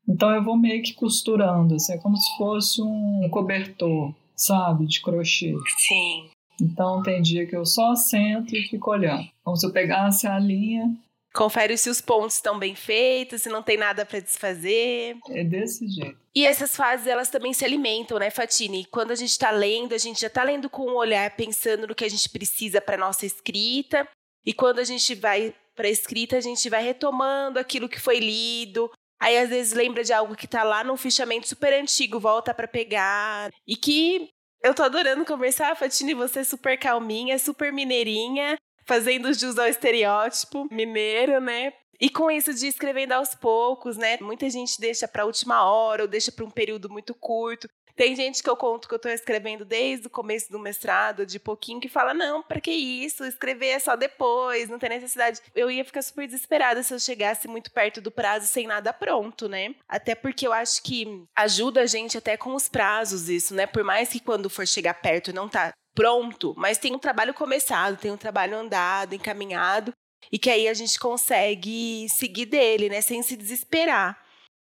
[0.08, 5.00] então eu vou meio que costurando, assim, é como se fosse um cobertor, sabe, de
[5.00, 5.54] crochê.
[5.76, 6.30] Sim.
[6.60, 9.28] Então tem dia que eu só sento e fico olhando.
[9.42, 10.94] Como se eu pegasse a linha.
[11.32, 15.16] Confere se os pontos estão bem feitos, se não tem nada para desfazer.
[15.28, 16.18] É desse jeito.
[16.34, 18.84] E essas fases, elas também se alimentam, né, Fatine?
[18.86, 21.94] Quando a gente está lendo, a gente já está lendo com um olhar pensando no
[21.94, 24.08] que a gente precisa para nossa escrita.
[24.44, 28.90] E quando a gente vai para escrita, a gente vai retomando aquilo que foi lido.
[29.20, 32.66] Aí às vezes lembra de algo que tá lá num fichamento super antigo, volta para
[32.66, 33.50] pegar.
[33.66, 34.30] E que
[34.62, 38.56] eu tô adorando conversar, Fatine, você é super calminha, super mineirinha,
[38.86, 41.72] fazendo jus ao estereótipo mineiro, né?
[42.00, 44.16] E com isso de escrevendo aos poucos, né?
[44.20, 47.68] Muita gente deixa para última hora ou deixa para um período muito curto.
[47.96, 51.38] Tem gente que eu conto que eu estou escrevendo desde o começo do mestrado, de
[51.38, 53.24] pouquinho, que fala: não, para que isso?
[53.24, 55.40] Escrever é só depois, não tem necessidade.
[55.54, 59.48] Eu ia ficar super desesperada se eu chegasse muito perto do prazo sem nada pronto,
[59.48, 59.74] né?
[59.88, 63.66] Até porque eu acho que ajuda a gente até com os prazos, isso, né?
[63.66, 67.98] Por mais que quando for chegar perto não tá pronto, mas tem um trabalho começado,
[67.98, 69.92] tem um trabalho andado, encaminhado,
[70.30, 74.18] e que aí a gente consegue seguir dele, né, sem se desesperar.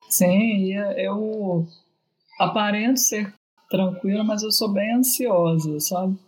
[0.09, 1.67] Sim, eu
[2.39, 3.33] aparento ser
[3.69, 6.19] tranquila, mas eu sou bem ansiosa, sabe?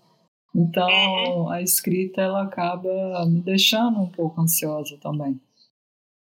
[0.54, 1.50] Então uhum.
[1.50, 2.88] a escrita ela acaba
[3.26, 5.40] me deixando um pouco ansiosa também.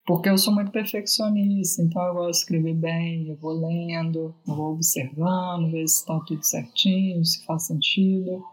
[0.05, 4.55] Porque eu sou muito perfeccionista, então eu gosto de escrever bem, eu vou lendo, eu
[4.55, 8.43] vou observando, ver se está tudo certinho, se faz sentido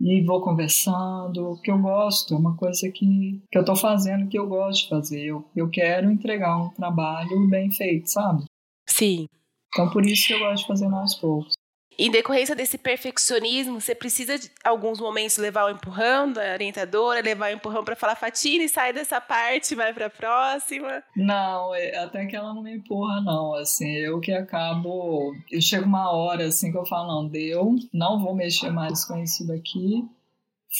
[0.00, 4.28] e vou conversando, o que eu gosto, é uma coisa que, que eu estou fazendo
[4.28, 5.26] que eu gosto de fazer.
[5.26, 8.44] Eu, eu quero entregar um trabalho bem feito, sabe?
[8.88, 9.26] Sim.
[9.72, 11.54] Então por isso que eu gosto de fazer aos poucos
[12.00, 17.50] em decorrência desse perfeccionismo, você precisa de alguns momentos levar o empurrão da orientadora, levar
[17.50, 21.02] o empurrão para falar, Fatine, sai dessa parte, vai para a próxima?
[21.14, 23.54] Não, é, até que ela não me empurra, não.
[23.54, 25.34] Assim, eu que acabo.
[25.50, 29.18] Eu chego uma hora assim que eu falo, não, deu, não vou mexer mais com
[29.18, 30.02] isso daqui,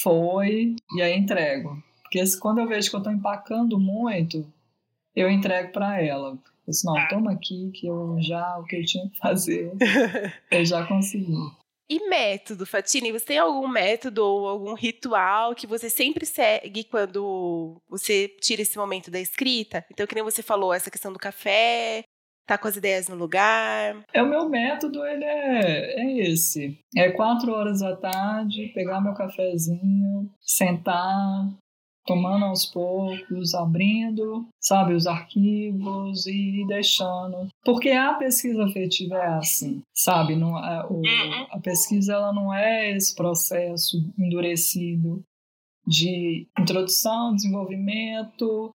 [0.03, 1.77] foi, e aí entrego.
[2.03, 4.51] Porque quando eu vejo que eu estou empacando muito,
[5.15, 6.39] eu entrego para ela.
[6.71, 7.09] Eu disse, não, ah.
[7.09, 9.73] toma aqui que eu já, o que eu tinha que fazer,
[10.51, 11.35] eu já consegui.
[11.89, 13.11] E método, Fatine?
[13.11, 18.79] Você tem algum método ou algum ritual que você sempre segue quando você tira esse
[18.79, 19.85] momento da escrita?
[19.91, 22.05] Então, que nem você falou, essa questão do café,
[22.47, 24.05] tá com as ideias no lugar.
[24.13, 26.79] É o meu método, ele é, é esse.
[26.97, 31.49] É quatro horas da tarde, pegar meu cafezinho, sentar,
[32.07, 37.49] tomando aos poucos, abrindo, sabe, os arquivos e deixando.
[37.65, 40.35] Porque a pesquisa afetiva é assim, sabe?
[40.37, 41.47] Não, a, o, uhum.
[41.51, 45.23] a pesquisa ela não é esse processo endurecido
[45.87, 48.71] de introdução, desenvolvimento.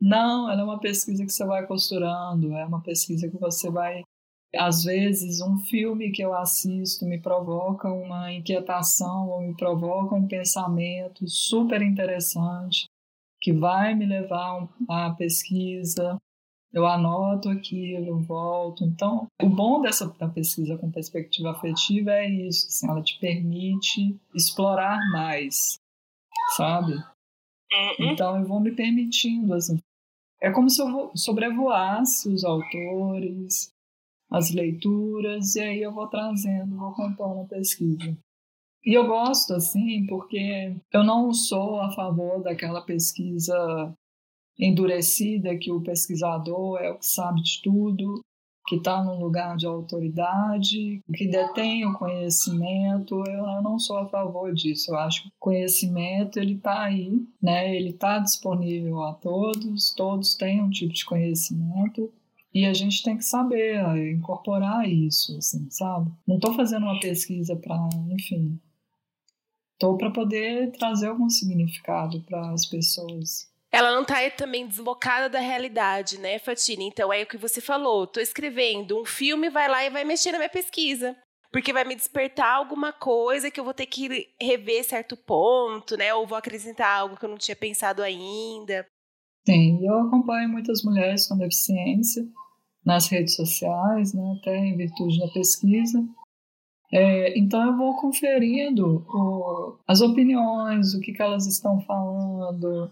[0.00, 4.02] Não, ela é uma pesquisa que você vai costurando, é uma pesquisa que você vai
[4.56, 10.26] às vezes, um filme que eu assisto me provoca uma inquietação ou me provoca um
[10.26, 12.86] pensamento super interessante
[13.40, 16.16] que vai me levar à pesquisa.
[16.72, 18.84] Eu anoto aquilo, eu volto.
[18.84, 24.18] Então, o bom dessa da pesquisa com perspectiva afetiva é isso, assim, ela te permite
[24.34, 25.78] explorar mais,
[26.56, 26.94] sabe?
[26.94, 28.10] Uhum.
[28.12, 29.78] Então, eu vou me permitindo, assim.
[30.40, 33.73] É como se eu sobrevoasse os autores,
[34.34, 38.18] as leituras, e aí eu vou trazendo, vou compondo a pesquisa.
[38.84, 43.94] E eu gosto assim, porque eu não sou a favor daquela pesquisa
[44.58, 48.20] endurecida que o pesquisador é o que sabe de tudo,
[48.66, 53.22] que está num lugar de autoridade, que detém o conhecimento.
[53.28, 54.90] Eu não sou a favor disso.
[54.90, 57.74] Eu acho que o conhecimento ele está aí, né?
[57.74, 59.92] Ele está disponível a todos.
[59.94, 62.12] Todos têm um tipo de conhecimento.
[62.54, 66.08] E a gente tem que saber é, incorporar isso, assim, sabe?
[66.24, 67.76] Não estou fazendo uma pesquisa para,
[68.12, 68.60] enfim,
[69.72, 73.52] estou para poder trazer algum significado para as pessoas.
[73.72, 76.84] Ela não está também desbocada da realidade, né, Fatine?
[76.84, 78.04] Então é o que você falou.
[78.04, 81.16] Estou escrevendo um filme, vai lá e vai mexer na minha pesquisa.
[81.50, 86.14] Porque vai me despertar alguma coisa que eu vou ter que rever certo ponto, né?
[86.14, 88.86] Ou vou acrescentar algo que eu não tinha pensado ainda.
[89.44, 92.24] Sim, eu acompanho muitas mulheres com deficiência
[92.84, 96.04] nas redes sociais, né, até em virtude da pesquisa.
[96.92, 102.90] É, então eu vou conferindo o, as opiniões, o que, que elas estão falando,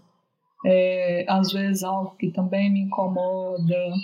[0.64, 3.94] é, às vezes algo que também me incomoda.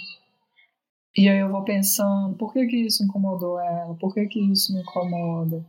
[1.17, 3.95] E aí eu vou pensando, por que, que isso incomodou ela?
[3.95, 5.65] Por que, que isso me incomoda?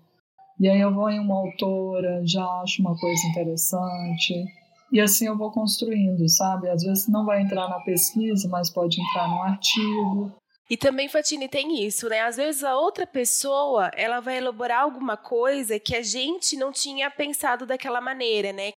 [0.60, 4.46] E aí eu vou em uma autora, já acho uma coisa interessante.
[4.92, 6.70] E assim eu vou construindo, sabe?
[6.70, 10.32] Às vezes não vai entrar na pesquisa, mas pode entrar no artigo.
[10.70, 12.22] E também, Fatine, tem isso, né?
[12.22, 17.10] Às vezes a outra pessoa, ela vai elaborar alguma coisa que a gente não tinha
[17.10, 18.72] pensado daquela maneira, né?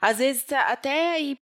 [0.00, 1.36] Às vezes tá até aí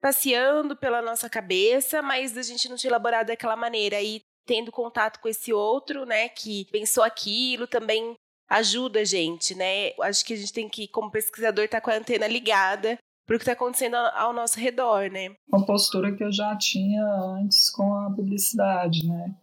[0.00, 4.00] passeando pela nossa cabeça, mas a gente não tinha elaborado daquela maneira.
[4.00, 8.14] E tendo contato com esse outro, né, que pensou aquilo, também
[8.48, 9.92] ajuda a gente, né?
[10.00, 12.98] Acho que a gente tem que, como pesquisador, estar tá com a antena ligada
[13.28, 15.36] por o que está acontecendo ao nosso redor, né?
[15.52, 19.34] Uma postura que eu já tinha antes com a publicidade, né?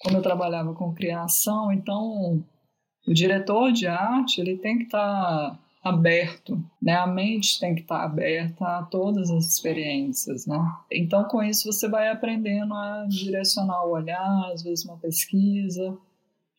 [0.00, 2.44] Quando eu trabalhava com criação, então
[3.04, 5.00] o diretor de arte ele tem que estar
[5.50, 6.94] tá aberto, né?
[6.94, 10.64] A mente tem que estar tá aberta a todas as experiências, né?
[10.88, 15.98] Então com isso você vai aprendendo a direcionar o olhar, às vezes uma pesquisa,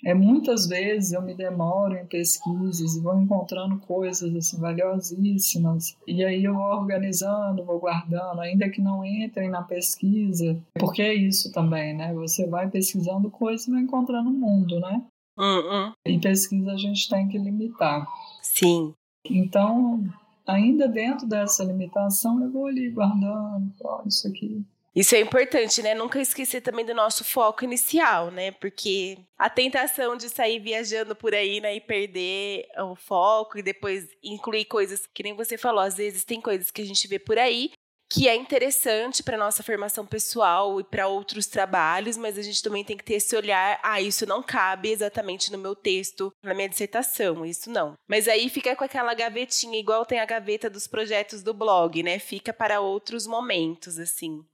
[0.03, 6.23] é, muitas vezes eu me demoro em pesquisas e vou encontrando coisas assim valiosíssimas e
[6.23, 11.51] aí eu vou organizando, vou guardando, ainda que não entrem na pesquisa, porque é isso
[11.51, 12.13] também, né?
[12.13, 15.01] Você vai pesquisando coisas e vai encontrando o mundo, né?
[15.37, 15.93] Uh -uh.
[16.05, 18.05] E pesquisa a gente tem que limitar.
[18.41, 18.93] Sim.
[19.25, 20.03] Então,
[20.45, 24.63] ainda dentro dessa limitação, eu vou ali guardando, ó, isso aqui
[24.95, 25.93] isso é importante, né?
[25.95, 28.51] Nunca esquecer também do nosso foco inicial, né?
[28.51, 34.07] Porque a tentação de sair viajando por aí, né, e perder o foco e depois
[34.23, 37.37] incluir coisas que nem você falou, às vezes tem coisas que a gente vê por
[37.37, 37.71] aí
[38.13, 42.83] que é interessante para nossa formação pessoal e para outros trabalhos, mas a gente também
[42.83, 46.69] tem que ter esse olhar, ah, isso não cabe exatamente no meu texto, na minha
[46.69, 47.95] dissertação, isso não.
[48.07, 52.19] Mas aí fica com aquela gavetinha, igual tem a gaveta dos projetos do blog, né?
[52.19, 54.45] Fica para outros momentos, assim.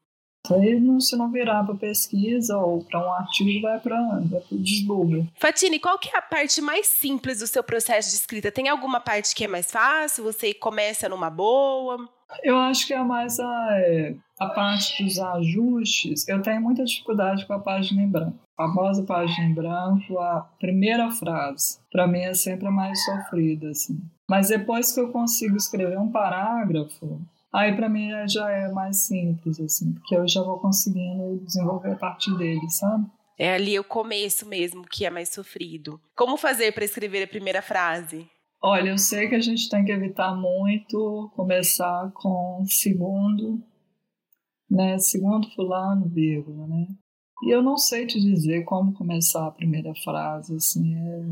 [0.53, 4.21] Aí, se não virar para pesquisa ou para um artigo, vai para
[4.51, 5.27] o desbulho.
[5.35, 8.51] Fatine, qual que é a parte mais simples do seu processo de escrita?
[8.51, 10.23] Tem alguma parte que é mais fácil?
[10.23, 11.97] Você começa numa boa?
[12.43, 16.27] Eu acho que é mais a, é, a parte dos ajustes.
[16.27, 18.37] Eu tenho muita dificuldade com a página em branco.
[18.57, 23.69] A famosa página em branco, a primeira frase, para mim é sempre a mais sofrida.
[23.69, 23.99] Assim.
[24.29, 27.19] Mas depois que eu consigo escrever um parágrafo,
[27.51, 31.95] Aí para mim já é mais simples, assim, porque eu já vou conseguindo desenvolver a
[31.95, 33.05] partir dele, sabe?
[33.37, 35.99] É ali o começo mesmo que é mais sofrido.
[36.15, 38.29] Como fazer para escrever a primeira frase?
[38.61, 43.63] Olha, eu sei que a gente tem que evitar muito começar com segundo,
[44.69, 44.99] né?
[44.99, 46.87] Segundo fulano, vírgula, né?
[47.41, 51.25] E eu não sei te dizer como começar a primeira frase, assim, é...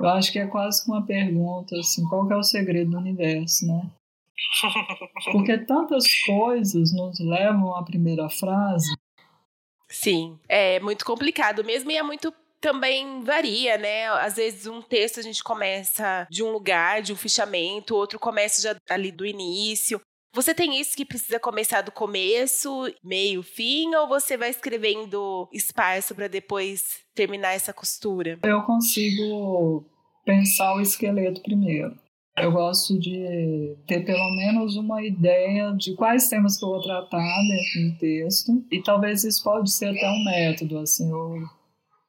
[0.00, 3.90] eu acho que é quase uma pergunta, assim, qual é o segredo do universo, né?
[5.32, 8.94] Porque tantas coisas nos levam à primeira frase.
[9.88, 14.06] Sim, é muito complicado mesmo e é muito também varia, né?
[14.06, 18.62] Às vezes um texto a gente começa de um lugar, de um fichamento, outro começa
[18.62, 20.00] já ali do início.
[20.34, 26.14] Você tem isso que precisa começar do começo, meio, fim, ou você vai escrevendo esparso
[26.14, 28.38] para depois terminar essa costura?
[28.42, 29.84] Eu consigo
[30.24, 31.98] pensar o esqueleto primeiro.
[32.36, 37.18] Eu gosto de ter pelo menos uma ideia de quais temas que eu vou tratar
[37.18, 41.34] dentro do texto e talvez isso pode ser até um método, assim, eu,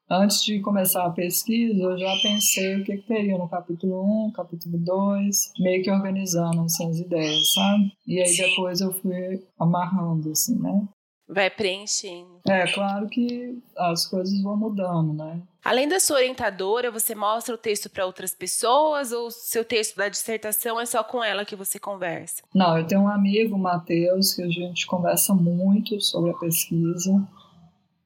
[0.10, 4.32] antes de começar a pesquisa, eu já pensei o que, que teria no capítulo 1,
[4.32, 7.92] capítulo 2, meio que organizando assim, as ideias, sabe?
[8.08, 10.88] E aí depois eu fui amarrando, assim, né?
[11.34, 12.40] Vai preenchendo.
[12.48, 15.42] É, claro que as coisas vão mudando, né?
[15.64, 20.10] Além da sua orientadora, você mostra o texto para outras pessoas ou seu texto da
[20.10, 22.44] dissertação é só com ela que você conversa?
[22.54, 27.26] Não, eu tenho um amigo, Matheus, que a gente conversa muito sobre a pesquisa.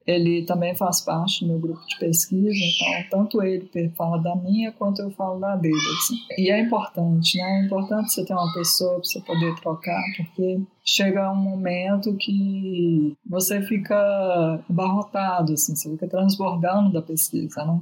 [0.08, 4.72] Ele também faz parte do meu grupo de pesquisa, então tanto ele fala da minha
[4.72, 5.76] quanto eu falo da dele.
[5.76, 6.16] Assim.
[6.38, 7.62] E é importante, né?
[7.62, 13.18] É importante você ter uma pessoa para você poder trocar, porque chega um momento que
[13.30, 17.82] você fica abarrotado, assim, você fica transbordando da pesquisa, né?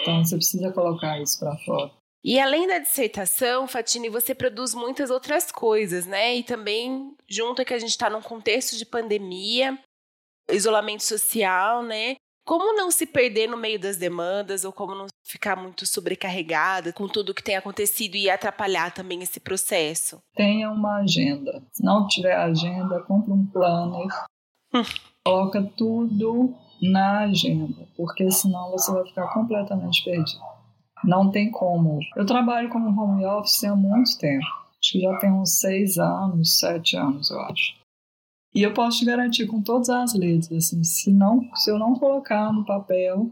[0.00, 1.90] Então você precisa colocar isso para fora.
[2.22, 6.36] E além da dissertação, Fatine, você produz muitas outras coisas, né?
[6.36, 9.78] E também, junto que a gente está num contexto de pandemia,
[10.52, 12.16] isolamento social, né?
[12.44, 17.06] Como não se perder no meio das demandas ou como não ficar muito sobrecarregada com
[17.06, 20.20] tudo que tem acontecido e atrapalhar também esse processo?
[20.34, 21.62] Tenha uma agenda.
[21.72, 24.08] Se não tiver agenda, compre um planner.
[24.74, 24.82] Hum.
[25.24, 30.40] Coloca tudo na agenda, porque senão você vai ficar completamente perdido.
[31.04, 32.00] Não tem como.
[32.16, 34.46] Eu trabalho como home office há muito tempo.
[34.80, 37.79] Acho que já tem uns seis anos, sete anos, eu acho.
[38.54, 41.94] E eu posso te garantir com todas as letras, assim, se, não, se eu não
[41.94, 43.30] colocar no papel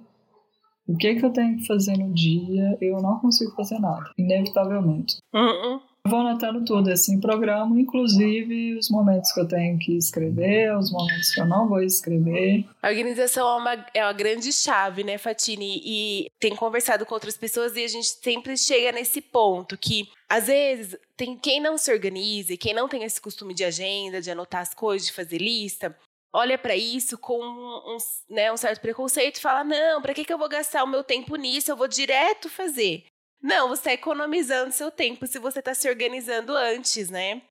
[0.86, 5.18] o que, que eu tenho que fazer no dia, eu não consigo fazer nada, inevitavelmente.
[5.34, 10.76] Uh Eu vou anotando tudo, assim, programa, inclusive os momentos que eu tenho que escrever,
[10.76, 12.64] os momentos que eu não vou escrever.
[12.82, 15.80] A organização é uma, é uma grande chave, né, Fatine?
[15.84, 20.46] E tem conversado com outras pessoas e a gente sempre chega nesse ponto que às
[20.46, 24.60] vezes, tem quem não se organiza, quem não tem esse costume de agenda, de anotar
[24.60, 25.96] as coisas, de fazer lista,
[26.32, 27.96] olha para isso com um,
[28.28, 31.02] né, um, certo preconceito e fala: não, para que, que eu vou gastar o meu
[31.02, 31.70] tempo nisso?
[31.70, 33.04] Eu vou direto fazer.
[33.42, 37.42] Não, você está economizando seu tempo se você está se organizando antes, né?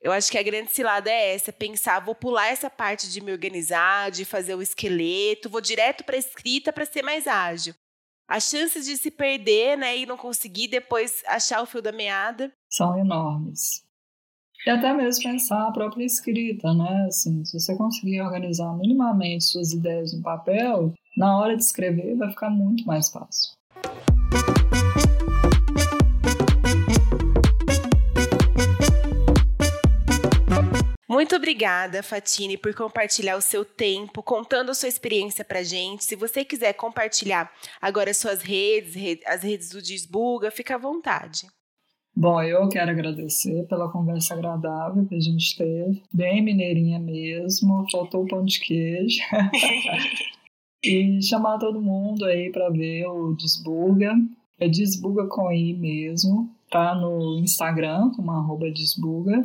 [0.00, 3.32] Eu acho que a grande cilada é essa, pensar, vou pular essa parte de me
[3.32, 7.74] organizar, de fazer o esqueleto, vou direto para a escrita para ser mais ágil.
[8.28, 12.52] As chances de se perder, né, e não conseguir depois achar o fio da meada
[12.70, 13.82] são enormes.
[14.66, 17.06] E até mesmo pensar a própria escrita, né?
[17.06, 22.28] Assim, se você conseguir organizar minimamente suas ideias no papel, na hora de escrever vai
[22.30, 23.57] ficar muito mais fácil.
[31.18, 36.04] Muito obrigada, Fatine, por compartilhar o seu tempo, contando a sua experiência pra gente.
[36.04, 37.50] Se você quiser compartilhar
[37.82, 41.48] agora as suas redes, as redes do Desbuga, fica à vontade.
[42.14, 48.24] Bom, eu quero agradecer pela conversa agradável que a gente teve, bem mineirinha mesmo, faltou
[48.24, 49.18] pão de queijo.
[50.84, 54.14] e chamar todo mundo aí para ver o Desbuga,
[54.56, 59.44] é Desbuga com I mesmo, tá no Instagram como arroba Desbuga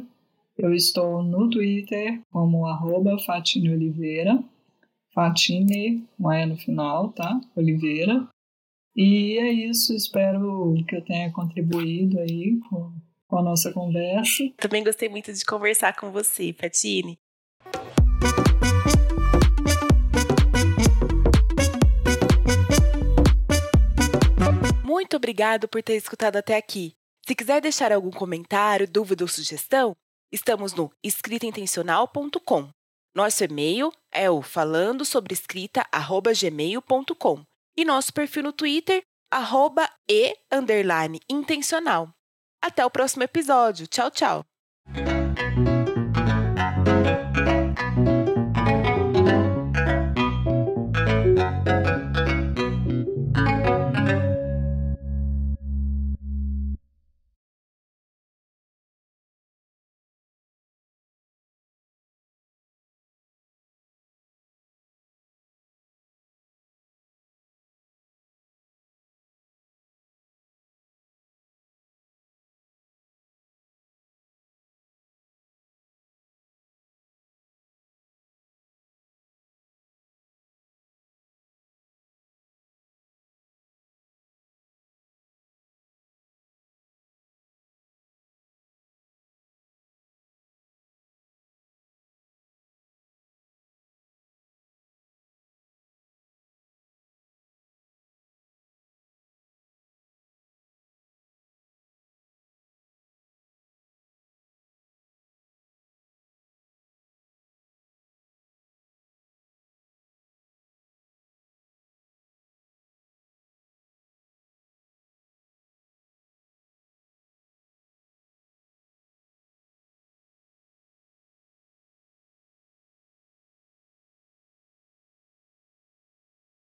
[0.58, 4.44] eu estou no Twitter como arroba Fatine Oliveira.
[5.14, 7.40] Fatine, é no final, tá?
[7.56, 8.28] Oliveira.
[8.96, 12.94] E é isso, espero que eu tenha contribuído aí com,
[13.28, 14.44] com a nossa conversa.
[14.58, 17.18] Também gostei muito de conversar com você, Fatine.
[24.86, 26.94] Muito obrigado por ter escutado até aqui.
[27.26, 29.96] Se quiser deixar algum comentário, dúvida ou sugestão,
[30.34, 32.70] Estamos no escritaintencional.com.
[33.16, 37.44] Nosso e-mail é o falando sobre escrita@gmail.com
[37.78, 42.10] e nosso perfil no Twitter arroba e underline intencional.
[42.60, 43.86] Até o próximo episódio.
[43.88, 44.44] Tchau, tchau.